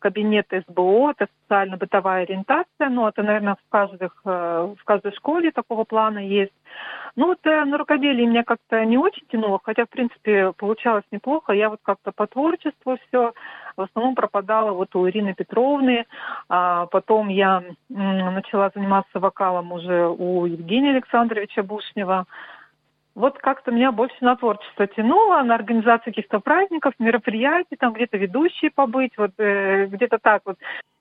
кабинет 0.00 0.46
СБО, 0.50 1.12
это 1.12 1.28
социально-бытовая 1.42 2.22
ориентация, 2.22 2.88
ну, 2.88 3.06
это, 3.06 3.22
наверное, 3.22 3.54
в, 3.54 3.70
каждых, 3.70 4.20
э, 4.24 4.74
в 4.78 4.84
каждой 4.84 5.12
школе 5.12 5.52
такого 5.52 5.84
плана 5.84 6.18
есть. 6.18 6.52
Ну, 7.16 7.26
вот 7.26 7.38
э, 7.44 7.64
на 7.64 7.78
рукоделие 7.78 8.26
меня 8.26 8.42
как-то 8.42 8.84
не 8.84 8.98
очень 8.98 9.26
тянуло, 9.28 9.60
хотя, 9.62 9.84
в 9.84 9.90
принципе, 9.90 10.52
получалось 10.52 11.04
неплохо. 11.10 11.52
Я 11.52 11.68
вот 11.68 11.80
как-то 11.82 12.12
по 12.12 12.26
творчеству 12.26 12.98
все 13.08 13.34
в 13.80 13.88
основном 13.88 14.14
пропадала 14.14 14.72
вот 14.72 14.94
у 14.94 15.08
Ирины 15.08 15.34
Петровны. 15.34 16.06
А 16.48 16.86
потом 16.86 17.28
я 17.28 17.62
начала 17.88 18.70
заниматься 18.74 19.18
вокалом 19.18 19.72
уже 19.72 20.06
у 20.06 20.46
Евгения 20.46 20.90
Александровича 20.90 21.62
Бушнева 21.62 22.26
вот 23.14 23.38
как-то 23.38 23.70
меня 23.70 23.92
больше 23.92 24.16
на 24.20 24.36
творчество 24.36 24.86
тянуло, 24.86 25.42
на 25.42 25.54
организацию 25.54 26.14
каких-то 26.14 26.38
праздников, 26.40 26.94
мероприятий, 26.98 27.76
там 27.78 27.92
где-то 27.92 28.16
ведущие 28.16 28.70
побыть, 28.70 29.12
вот 29.16 29.32
э, 29.38 29.86
где-то 29.86 30.18
так 30.22 30.42
вот. 30.44 30.56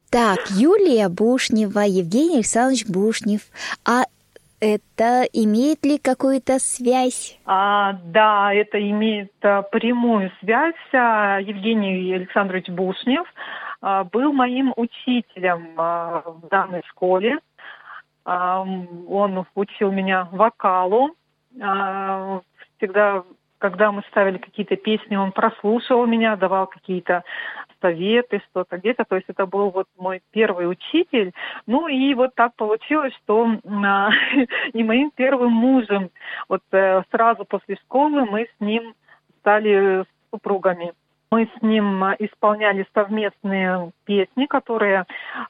Так, 0.10 0.40
Юлия 0.50 1.08
Бушнева, 1.08 1.82
Евгений 1.82 2.38
Александрович 2.38 2.88
Бушнев. 2.88 3.42
А 3.86 4.06
это 4.60 5.24
имеет 5.34 5.86
ли 5.86 5.98
какую-то 5.98 6.60
связь? 6.60 7.40
А, 7.46 7.94
да, 8.04 8.54
это 8.54 8.80
имеет 8.80 9.32
а, 9.42 9.62
прямую 9.62 10.32
связь. 10.40 10.76
А, 10.94 11.40
Евгений 11.40 12.14
Александрович 12.14 12.68
Бушнев 12.68 13.26
а, 13.82 14.04
был 14.04 14.34
моим 14.34 14.74
учителем 14.76 15.74
а, 15.78 16.24
в 16.26 16.48
данной 16.50 16.84
школе. 16.90 17.40
Он 18.26 19.46
учил 19.56 19.92
меня 19.92 20.28
вокалу, 20.32 21.16
всегда, 22.78 23.24
когда 23.60 23.92
мы 23.92 24.02
ставили 24.10 24.38
какие-то 24.38 24.76
песни, 24.76 25.16
он 25.16 25.32
прослушивал 25.32 26.08
меня, 26.08 26.36
давал 26.36 26.68
какие-то 26.68 27.24
советы, 27.82 28.42
что-то 28.50 28.78
где-то. 28.78 29.06
То 29.06 29.16
есть 29.16 29.28
это 29.30 29.46
был 29.46 29.70
вот 29.70 29.88
мой 29.98 30.22
первый 30.32 30.70
учитель. 30.70 31.34
Ну 31.68 31.88
и 31.88 32.14
вот 32.14 32.34
так 32.36 32.56
получилось, 32.56 33.14
что 33.24 33.58
а, 33.66 34.10
и 34.74 34.84
моим 34.84 35.12
первым 35.12 35.52
мужем. 35.52 36.10
Вот 36.48 36.62
э, 36.72 37.04
сразу 37.12 37.46
после 37.46 37.76
школы 37.76 38.26
мы 38.26 38.46
с 38.46 38.60
ним 38.60 38.94
стали 39.40 40.06
супругами. 40.32 40.94
Мы 41.32 41.48
с 41.58 41.62
ним 41.62 42.04
а, 42.04 42.16
исполняли 42.18 42.88
совместные 42.92 43.92
песни, 44.06 44.48
которые 44.48 45.06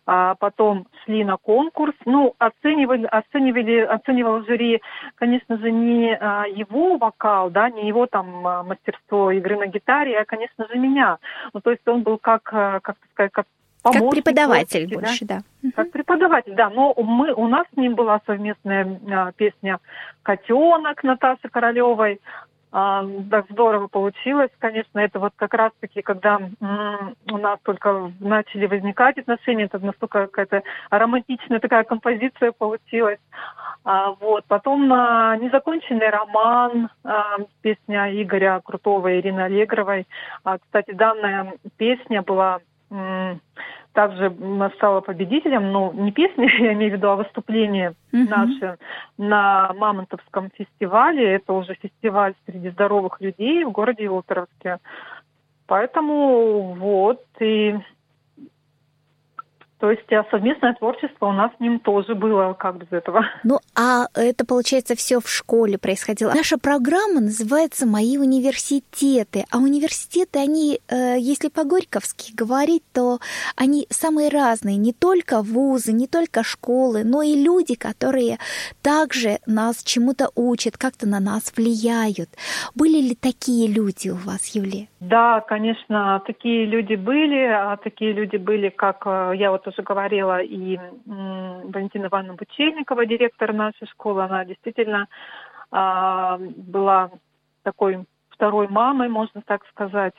а, 0.05 0.35
потом 0.35 0.87
шли 1.03 1.23
на 1.23 1.37
конкурс. 1.37 1.95
Ну, 2.03 2.35
оценивали, 2.37 3.05
оценивали, 3.05 3.79
оценивал 3.79 4.43
жюри, 4.43 4.81
конечно 5.15 5.57
же, 5.57 5.71
не 5.71 6.13
а, 6.13 6.43
его 6.47 6.97
вокал, 6.97 7.49
да, 7.49 7.69
не 7.69 7.87
его 7.87 8.07
там 8.07 8.45
а, 8.45 8.63
мастерство 8.63 9.31
игры 9.31 9.55
на 9.55 9.67
гитаре, 9.67 10.19
а, 10.19 10.25
конечно 10.25 10.67
же, 10.67 10.77
меня. 10.77 11.17
Ну, 11.53 11.61
то 11.61 11.71
есть 11.71 11.87
он 11.87 12.03
был 12.03 12.17
как, 12.17 12.49
а, 12.51 12.81
как 12.81 12.97
сказать, 13.13 13.31
как 13.31 13.45
как 13.81 14.09
преподаватель 14.09 14.93
больше, 14.93 15.25
да. 15.25 15.39
да. 15.63 15.69
Как 15.73 15.91
преподаватель, 15.91 16.53
да. 16.53 16.69
Но 16.69 16.93
мы, 16.97 17.33
у 17.33 17.47
нас 17.47 17.65
с 17.73 17.77
ним 17.77 17.95
была 17.95 18.19
совместная 18.25 18.99
а, 19.09 19.31
песня 19.31 19.79
«Котенок» 20.23 21.01
Наташи 21.03 21.47
Королевой. 21.49 22.19
А, 22.71 23.03
так 23.31 23.45
здорово 23.49 23.87
получилось, 23.87 24.51
конечно, 24.59 24.99
это 24.99 25.19
вот 25.19 25.33
как 25.35 25.53
раз-таки, 25.53 26.01
когда 26.01 26.39
у 27.31 27.37
нас 27.37 27.59
только 27.63 28.11
начали 28.19 28.67
возникать 28.67 29.17
отношения, 29.17 29.63
это 29.63 29.79
настолько 29.79 30.27
какая-то 30.27 30.63
романтичная 30.91 31.59
такая 31.59 31.83
композиция 31.83 32.51
получилась. 32.51 33.19
А, 33.83 34.11
вот. 34.19 34.45
Потом 34.47 34.91
а, 34.93 35.35
«Незаконченный 35.37 36.09
роман», 36.09 36.89
а, 37.03 37.37
песня 37.61 38.21
Игоря 38.21 38.61
Крутого 38.63 39.07
и 39.07 39.19
Ирины 39.19 39.41
Аллегровой. 39.41 40.05
Кстати, 40.43 40.91
данная 40.91 41.53
песня 41.77 42.21
была 42.21 42.59
также 43.93 44.33
стала 44.75 45.01
победителем, 45.01 45.71
ну, 45.71 45.91
не 45.93 46.11
песня, 46.11 46.49
я 46.59 46.73
имею 46.73 46.91
в 46.91 46.95
виду, 46.95 47.09
а 47.09 47.15
выступление 47.15 47.93
uh-huh. 48.13 48.29
наше 48.29 48.77
на 49.17 49.73
Мамонтовском 49.73 50.49
фестивале. 50.51 51.35
Это 51.35 51.53
уже 51.53 51.75
фестиваль 51.75 52.33
среди 52.45 52.69
здоровых 52.69 53.19
людей 53.21 53.63
в 53.63 53.71
городе 53.71 54.05
Илтеровске. 54.05 54.77
Поэтому 55.67 56.75
вот, 56.79 57.23
и 57.39 57.77
То 59.79 59.91
есть 59.91 60.11
а 60.11 60.25
совместное 60.29 60.73
творчество 60.73 61.27
у 61.27 61.31
нас 61.31 61.51
с 61.55 61.59
ним 61.59 61.79
тоже 61.79 62.13
было, 62.13 62.53
как 62.53 62.77
без 62.77 62.91
этого. 62.91 63.25
Ну, 63.43 63.59
а 63.75 64.07
это, 64.13 64.45
получается, 64.45 64.95
все 64.95 65.19
в 65.21 65.29
школе 65.29 65.77
происходило. 65.77 66.33
Наша 66.33 66.57
программа 66.57 67.21
называется 67.21 67.85
«Мои 67.85 68.17
университеты». 68.17 69.45
А 69.51 69.57
университеты, 69.57 70.39
они, 70.39 70.81
э, 70.89 71.15
если 71.17 71.47
по-горьковски 71.47 72.33
говорить, 72.35 72.83
то 72.93 73.19
они 73.55 73.87
самые 73.89 74.29
разные. 74.29 74.75
Не 74.75 74.91
только 74.91 75.41
вузы, 75.41 75.93
не 75.93 76.07
только 76.07 76.43
школы, 76.43 77.03
но 77.05 77.21
и 77.21 77.41
люди, 77.41 77.75
которые 77.75 78.37
также 78.81 79.39
нас 79.45 79.83
чему-то 79.83 80.29
учат, 80.35 80.77
как-то 80.77 81.07
на 81.07 81.21
нас 81.21 81.53
влияют. 81.55 82.29
Были 82.75 82.99
ли 83.01 83.15
такие 83.15 83.71
люди 83.71 84.09
у 84.09 84.15
вас, 84.15 84.53
Юлия? 84.53 84.87
Да, 84.99 85.39
конечно, 85.39 86.21
такие 86.25 86.65
люди 86.65 86.95
были. 86.95 87.45
А 87.45 87.77
такие 87.77 88.11
люди 88.11 88.35
были, 88.35 88.67
как 88.69 89.03
э, 89.05 89.33
я 89.35 89.51
вот 89.51 89.68
уже 89.69 89.81
говорила, 89.81 90.39
и 90.41 90.77
Валентина 91.05 92.07
Ивановна 92.07 92.35
Бучельникова, 92.35 93.05
директор 93.05 93.53
нашей 93.53 93.87
школы, 93.87 94.23
она 94.23 94.45
действительно 94.45 95.07
а, 95.71 96.37
была 96.37 97.11
такой 97.63 98.05
второй 98.29 98.67
мамой, 98.67 99.09
можно 99.09 99.41
так 99.45 99.65
сказать, 99.67 100.13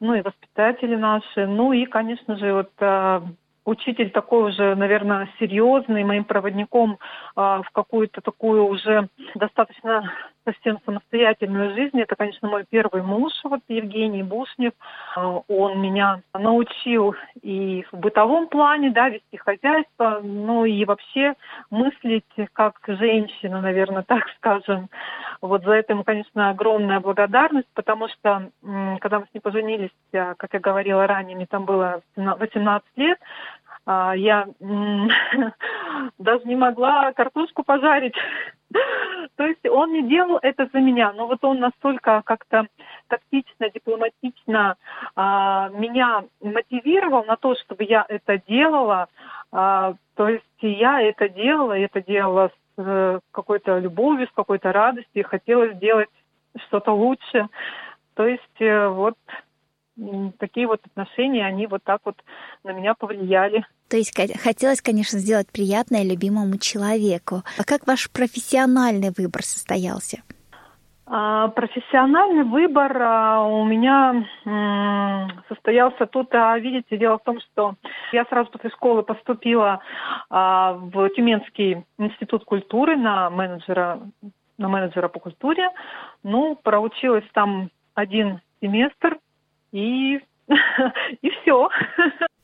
ну 0.00 0.14
и 0.14 0.22
воспитатели 0.22 0.96
наши, 0.96 1.46
ну 1.46 1.72
и, 1.72 1.84
конечно 1.84 2.36
же, 2.36 2.54
вот 2.54 2.70
а, 2.80 3.22
учитель 3.64 4.10
такой 4.10 4.50
уже, 4.50 4.74
наверное, 4.74 5.28
серьезный, 5.38 6.04
моим 6.04 6.24
проводником 6.24 6.98
а, 7.36 7.62
в 7.62 7.70
какую-то 7.70 8.20
такую 8.20 8.64
уже 8.64 9.08
достаточно 9.34 10.10
совсем 10.44 10.78
самостоятельную 10.84 11.74
жизнь. 11.74 12.00
Это, 12.00 12.16
конечно, 12.16 12.48
мой 12.48 12.64
первый 12.68 13.02
муж, 13.02 13.32
вот 13.44 13.60
Евгений 13.68 14.22
Бушнев. 14.22 14.72
А, 15.16 15.42
он 15.48 15.80
меня 15.80 16.22
научил 16.34 17.14
и 17.42 17.84
в 17.90 17.98
бытовом 17.98 18.48
плане, 18.48 18.90
да, 18.90 19.08
вести 19.08 19.36
хозяйство, 19.36 20.20
ну 20.22 20.64
и 20.64 20.84
вообще 20.84 21.34
мыслить 21.70 22.24
как 22.52 22.78
женщина, 22.86 23.60
наверное, 23.60 24.02
так 24.06 24.24
скажем. 24.36 24.88
Вот 25.40 25.64
за 25.64 25.72
это 25.72 25.92
ему, 25.92 26.04
конечно, 26.04 26.50
огромная 26.50 27.00
благодарность, 27.00 27.68
потому 27.74 28.08
что, 28.08 28.50
когда 29.00 29.20
мы 29.20 29.26
с 29.26 29.34
ним 29.34 29.42
поженились, 29.42 29.90
а, 30.12 30.34
как 30.34 30.54
я 30.54 30.60
говорила 30.60 31.06
ранее, 31.06 31.36
мне 31.36 31.46
там 31.46 31.64
было 31.64 32.02
18 32.16 32.86
лет, 32.96 33.18
я 33.86 34.46
даже 36.18 36.44
не 36.44 36.56
могла 36.56 37.12
картошку 37.12 37.62
пожарить. 37.62 38.14
То 39.36 39.46
есть 39.46 39.66
он 39.66 39.92
не 39.92 40.08
делал 40.08 40.38
это 40.42 40.68
за 40.72 40.78
меня, 40.78 41.12
но 41.12 41.26
вот 41.26 41.44
он 41.44 41.60
настолько 41.60 42.22
как-то 42.24 42.66
тактично, 43.08 43.70
дипломатично 43.70 44.76
а, 45.16 45.70
меня 45.70 46.24
мотивировал 46.40 47.24
на 47.24 47.36
то, 47.36 47.54
чтобы 47.56 47.84
я 47.84 48.04
это 48.08 48.40
делала. 48.46 49.08
А, 49.52 49.94
то 50.14 50.28
есть 50.28 50.44
я 50.60 51.00
это 51.00 51.28
делала, 51.28 51.78
это 51.78 52.02
делала 52.02 52.48
с 52.48 52.82
э, 52.82 53.20
какой-то 53.32 53.78
любовью, 53.78 54.28
с 54.28 54.32
какой-то 54.32 54.72
радостью, 54.72 55.24
хотела 55.26 55.68
сделать 55.68 56.10
что-то 56.66 56.92
лучше. 56.92 57.48
То 58.14 58.26
есть 58.26 58.60
э, 58.60 58.88
вот 58.88 59.14
такие 60.38 60.66
вот 60.66 60.80
отношения, 60.86 61.44
они 61.44 61.66
вот 61.66 61.82
так 61.84 62.00
вот 62.04 62.16
на 62.64 62.72
меня 62.72 62.94
повлияли. 62.94 63.64
То 63.88 63.96
есть 63.96 64.14
хотелось, 64.42 64.80
конечно, 64.80 65.18
сделать 65.18 65.48
приятное 65.52 66.04
любимому 66.04 66.58
человеку. 66.58 67.42
А 67.58 67.64
как 67.64 67.86
ваш 67.86 68.10
профессиональный 68.10 69.10
выбор 69.16 69.42
состоялся? 69.42 70.22
А, 71.12 71.48
профессиональный 71.48 72.44
выбор 72.44 72.96
а, 73.02 73.42
у 73.42 73.64
меня 73.64 74.24
состоялся 75.48 76.06
тут, 76.06 76.32
а, 76.32 76.56
видите, 76.56 76.96
дело 76.96 77.18
в 77.18 77.24
том, 77.24 77.40
что 77.40 77.74
я 78.12 78.24
сразу 78.26 78.48
после 78.52 78.70
школы 78.70 79.02
поступила 79.02 79.80
в 80.30 81.08
Тюменский 81.16 81.84
институт 81.98 82.44
культуры 82.44 82.96
на 82.96 83.28
менеджера, 83.28 84.00
на 84.56 84.68
менеджера 84.68 85.08
по 85.08 85.18
культуре. 85.18 85.68
Ну, 86.22 86.56
проучилась 86.62 87.24
там 87.32 87.70
один 87.94 88.40
семестр, 88.60 89.18
и, 89.72 90.20
и 91.22 91.30
все. 91.30 91.68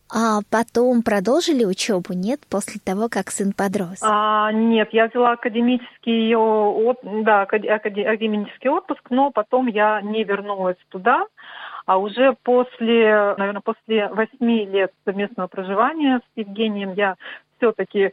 А 0.08 0.38
потом 0.50 1.02
продолжили 1.02 1.64
учебу, 1.64 2.12
нет, 2.14 2.40
после 2.48 2.80
того, 2.80 3.08
как 3.08 3.30
сын 3.30 3.52
подрос? 3.52 3.98
А, 4.02 4.52
нет, 4.52 4.90
я 4.92 5.08
взяла 5.08 5.32
академический, 5.32 6.34
от, 6.36 6.98
да, 7.02 7.42
академический 7.42 8.70
отпуск, 8.70 9.02
но 9.10 9.32
потом 9.32 9.66
я 9.66 10.00
не 10.00 10.22
вернулась 10.22 10.76
туда. 10.90 11.26
А 11.86 11.98
уже 11.98 12.36
после, 12.42 13.34
наверное, 13.36 13.62
после 13.62 14.08
восьми 14.08 14.66
лет 14.66 14.92
совместного 15.04 15.48
проживания 15.48 16.20
с 16.20 16.38
Евгением 16.38 16.94
я 16.94 17.16
все-таки 17.56 18.12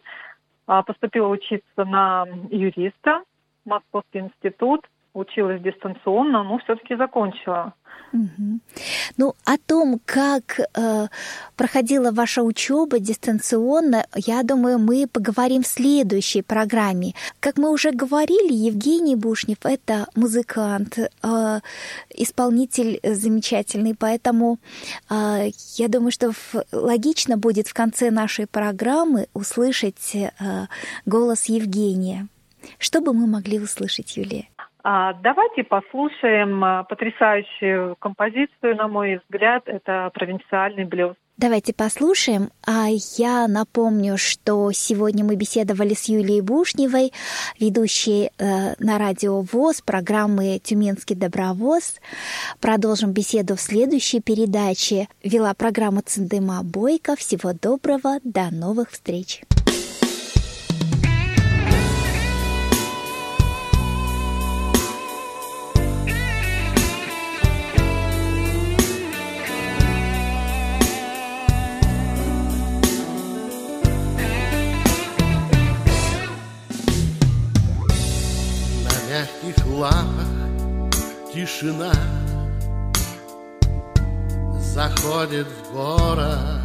а, 0.65 0.84
поступила 0.84 1.28
учиться 1.28 1.86
на 1.86 2.26
юриста, 2.49 3.23
Московский 3.65 4.19
институт, 4.19 4.82
училась 5.13 5.62
дистанционно, 5.62 6.43
но 6.43 6.58
все-таки 6.60 6.95
закончила. 6.95 7.73
Угу. 8.13 8.60
Ну, 9.17 9.34
о 9.43 9.58
том, 9.58 9.99
как 10.06 10.60
э, 10.60 11.08
проходила 11.58 12.12
ваша 12.12 12.43
учеба 12.43 12.99
дистанционно, 12.99 14.06
я 14.15 14.43
думаю, 14.43 14.78
мы 14.78 15.08
поговорим 15.08 15.63
в 15.63 15.67
следующей 15.67 16.43
программе. 16.43 17.13
Как 17.39 17.58
мы 17.58 17.71
уже 17.71 17.91
говорили, 17.91 18.54
Евгений 18.54 19.15
Бушнев– 19.15 19.58
это 19.63 20.06
музыкант, 20.15 20.99
э, 20.99 21.60
исполнитель 22.15 22.99
замечательный, 23.04 23.95
поэтому 23.95 24.60
э, 25.10 25.49
я 25.78 25.88
думаю, 25.88 26.12
что 26.12 26.32
в, 26.34 26.56
логично 26.71 27.38
будет 27.38 27.67
в 27.67 27.73
конце 27.73 28.12
нашей 28.12 28.45
программы 28.45 29.28
услышать 29.34 30.15
э, 30.15 30.30
голос 31.08 31.45
Евгения. 31.45 32.28
Что 32.78 33.02
бы 33.02 33.13
мы 33.13 33.26
могли 33.26 33.60
услышать, 33.60 34.15
Юлия? 34.17 34.47
А, 34.84 35.13
давайте 35.13 35.63
послушаем 35.63 36.63
а, 36.63 36.84
потрясающую 36.84 37.96
композицию, 38.00 38.76
на 38.76 38.89
мой 38.89 39.22
взгляд, 39.24 39.63
это 39.65 40.12
провинциальный 40.13 40.84
блюз. 40.84 41.15
Давайте 41.38 41.74
послушаем. 41.74 42.52
А 42.67 42.88
я 43.17 43.48
напомню, 43.48 44.17
что 44.17 44.72
сегодня 44.72 45.24
мы 45.26 45.36
беседовали 45.36 45.96
с 45.96 46.08
Юлией 46.08 46.41
Бушневой, 46.41 47.12
ведущей 47.60 48.30
э, 48.38 48.76
на 48.78 49.00
радио 49.00 49.41
ВОЗ 49.41 49.82
программы 49.82 50.60
«Тюменский 50.63 51.15
добровоз». 51.15 52.00
Продолжим 52.62 53.13
беседу 53.13 53.56
в 53.56 53.62
следующей 53.62 54.22
передаче. 54.22 55.08
Вела 55.24 55.56
программа 55.56 56.04
Циндыма 56.04 56.62
Бойко. 56.62 57.15
Всего 57.15 57.52
доброго, 57.54 58.19
до 58.24 58.54
новых 58.54 58.91
встреч. 58.91 59.41
Лапах 79.73 80.93
тишина. 81.33 81.91
Заходит 84.59 85.47
в 85.47 85.73
город 85.73 86.62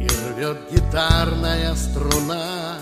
И 0.00 0.06
рвет 0.06 0.58
гитарная 0.70 1.74
струна. 1.74 2.76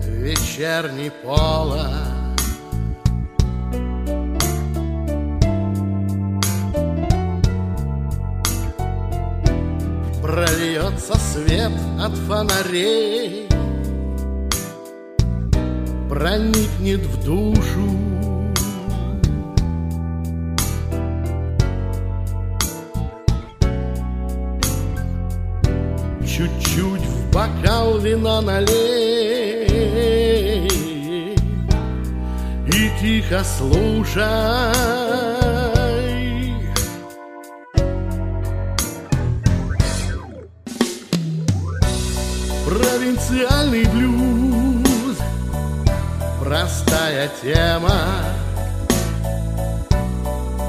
Вечерний 0.00 1.10
полок 1.22 2.13
Прольется 10.34 11.16
свет 11.16 11.70
от 11.96 12.10
фонарей. 12.26 13.46
Проникнет 16.10 17.02
в 17.02 17.24
душу. 17.24 17.96
Чуть-чуть 26.26 27.02
в 27.02 27.32
бокал 27.32 27.98
вина 27.98 28.40
налей 28.40 29.68
И 32.66 32.90
тихо 33.00 33.44
слушай 33.44 35.43
провинциальный 43.34 43.84
блюз, 43.86 45.16
простая 46.40 47.28
тема. 47.42 47.92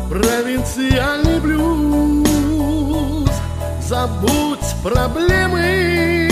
Провинциальный 0.09 1.39
блюз. 1.39 3.29
Забудь 3.87 4.65
проблемы. 4.81 6.29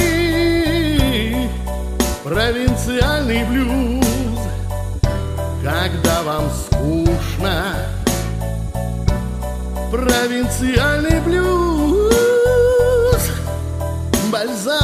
Провинциальный 2.24 3.44
блюз. 3.46 4.06
Когда 5.64 6.24
вам 6.24 6.50
скучно. 6.50 7.76
Провинциальный 9.92 11.20
блюз. 11.22 12.14
Бальзам 14.32 14.83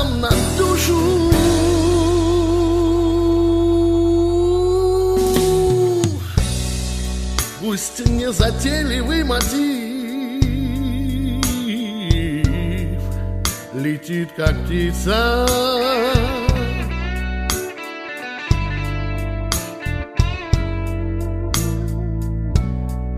Пусть 7.70 8.02
не 8.10 8.32
затейливый 8.32 9.24
мотив 9.24 9.54
Летит 13.76 14.30
как 14.36 14.58
птица 14.66 15.46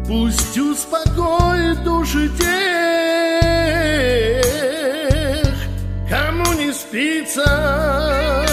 Пусть 0.06 0.58
успокоит 0.58 1.82
души 1.86 2.28
тех, 2.38 2.46
кому 6.10 6.52
не 6.60 6.74
спится. 6.74 8.51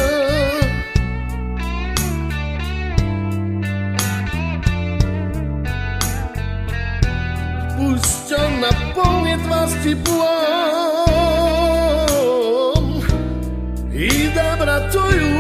Наполнит 8.98 9.46
вас 9.46 9.72
теплом 9.84 11.04
и 13.92 14.30
добротою. 14.34 15.37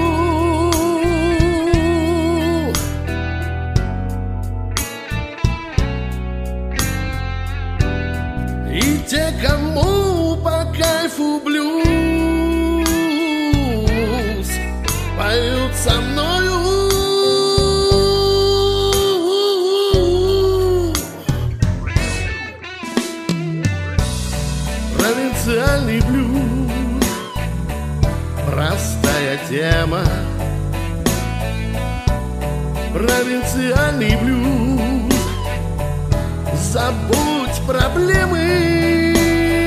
Забудь 36.88 37.66
проблемы. 37.66 39.14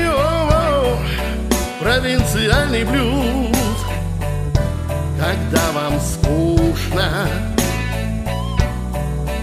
О-о-о. 0.08 0.98
Провинциальный 1.78 2.82
блюз 2.82 3.56
Когда 5.20 5.70
вам 5.72 6.00
скучно 6.00 7.28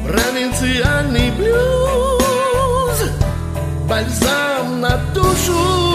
Провинциальный 0.05 1.31
блюз 1.31 3.11
Бальзам 3.87 4.81
на 4.81 4.97
душу 5.13 5.88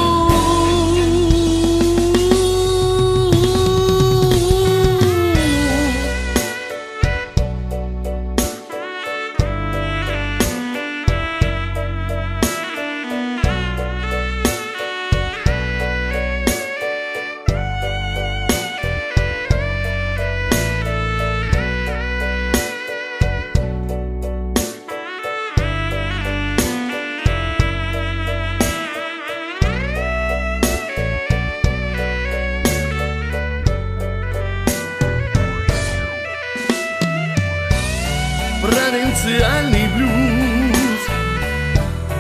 провинциальный 38.95 39.89
блюз. 39.97 41.01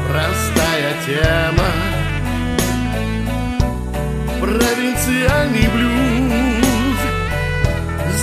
Простая 0.08 0.92
тема. 1.06 1.70
Провинциальный 4.40 5.68
блюз. 5.68 6.98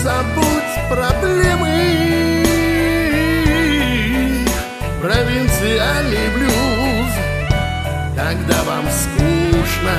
Забудь 0.03 0.73
проблемы. 0.89 2.43
Провинциальный 5.01 6.27
блюз. 6.35 7.11
Когда 8.17 8.63
вам 8.63 8.85
скучно. 8.91 9.97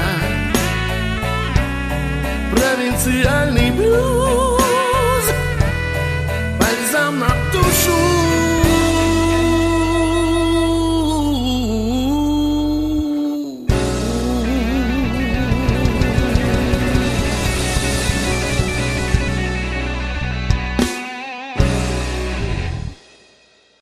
Провинциальный 2.51 3.71
блюз. 3.71 5.25
Бальзам 6.59 7.19
на 7.19 7.29
душу. 7.51 8.12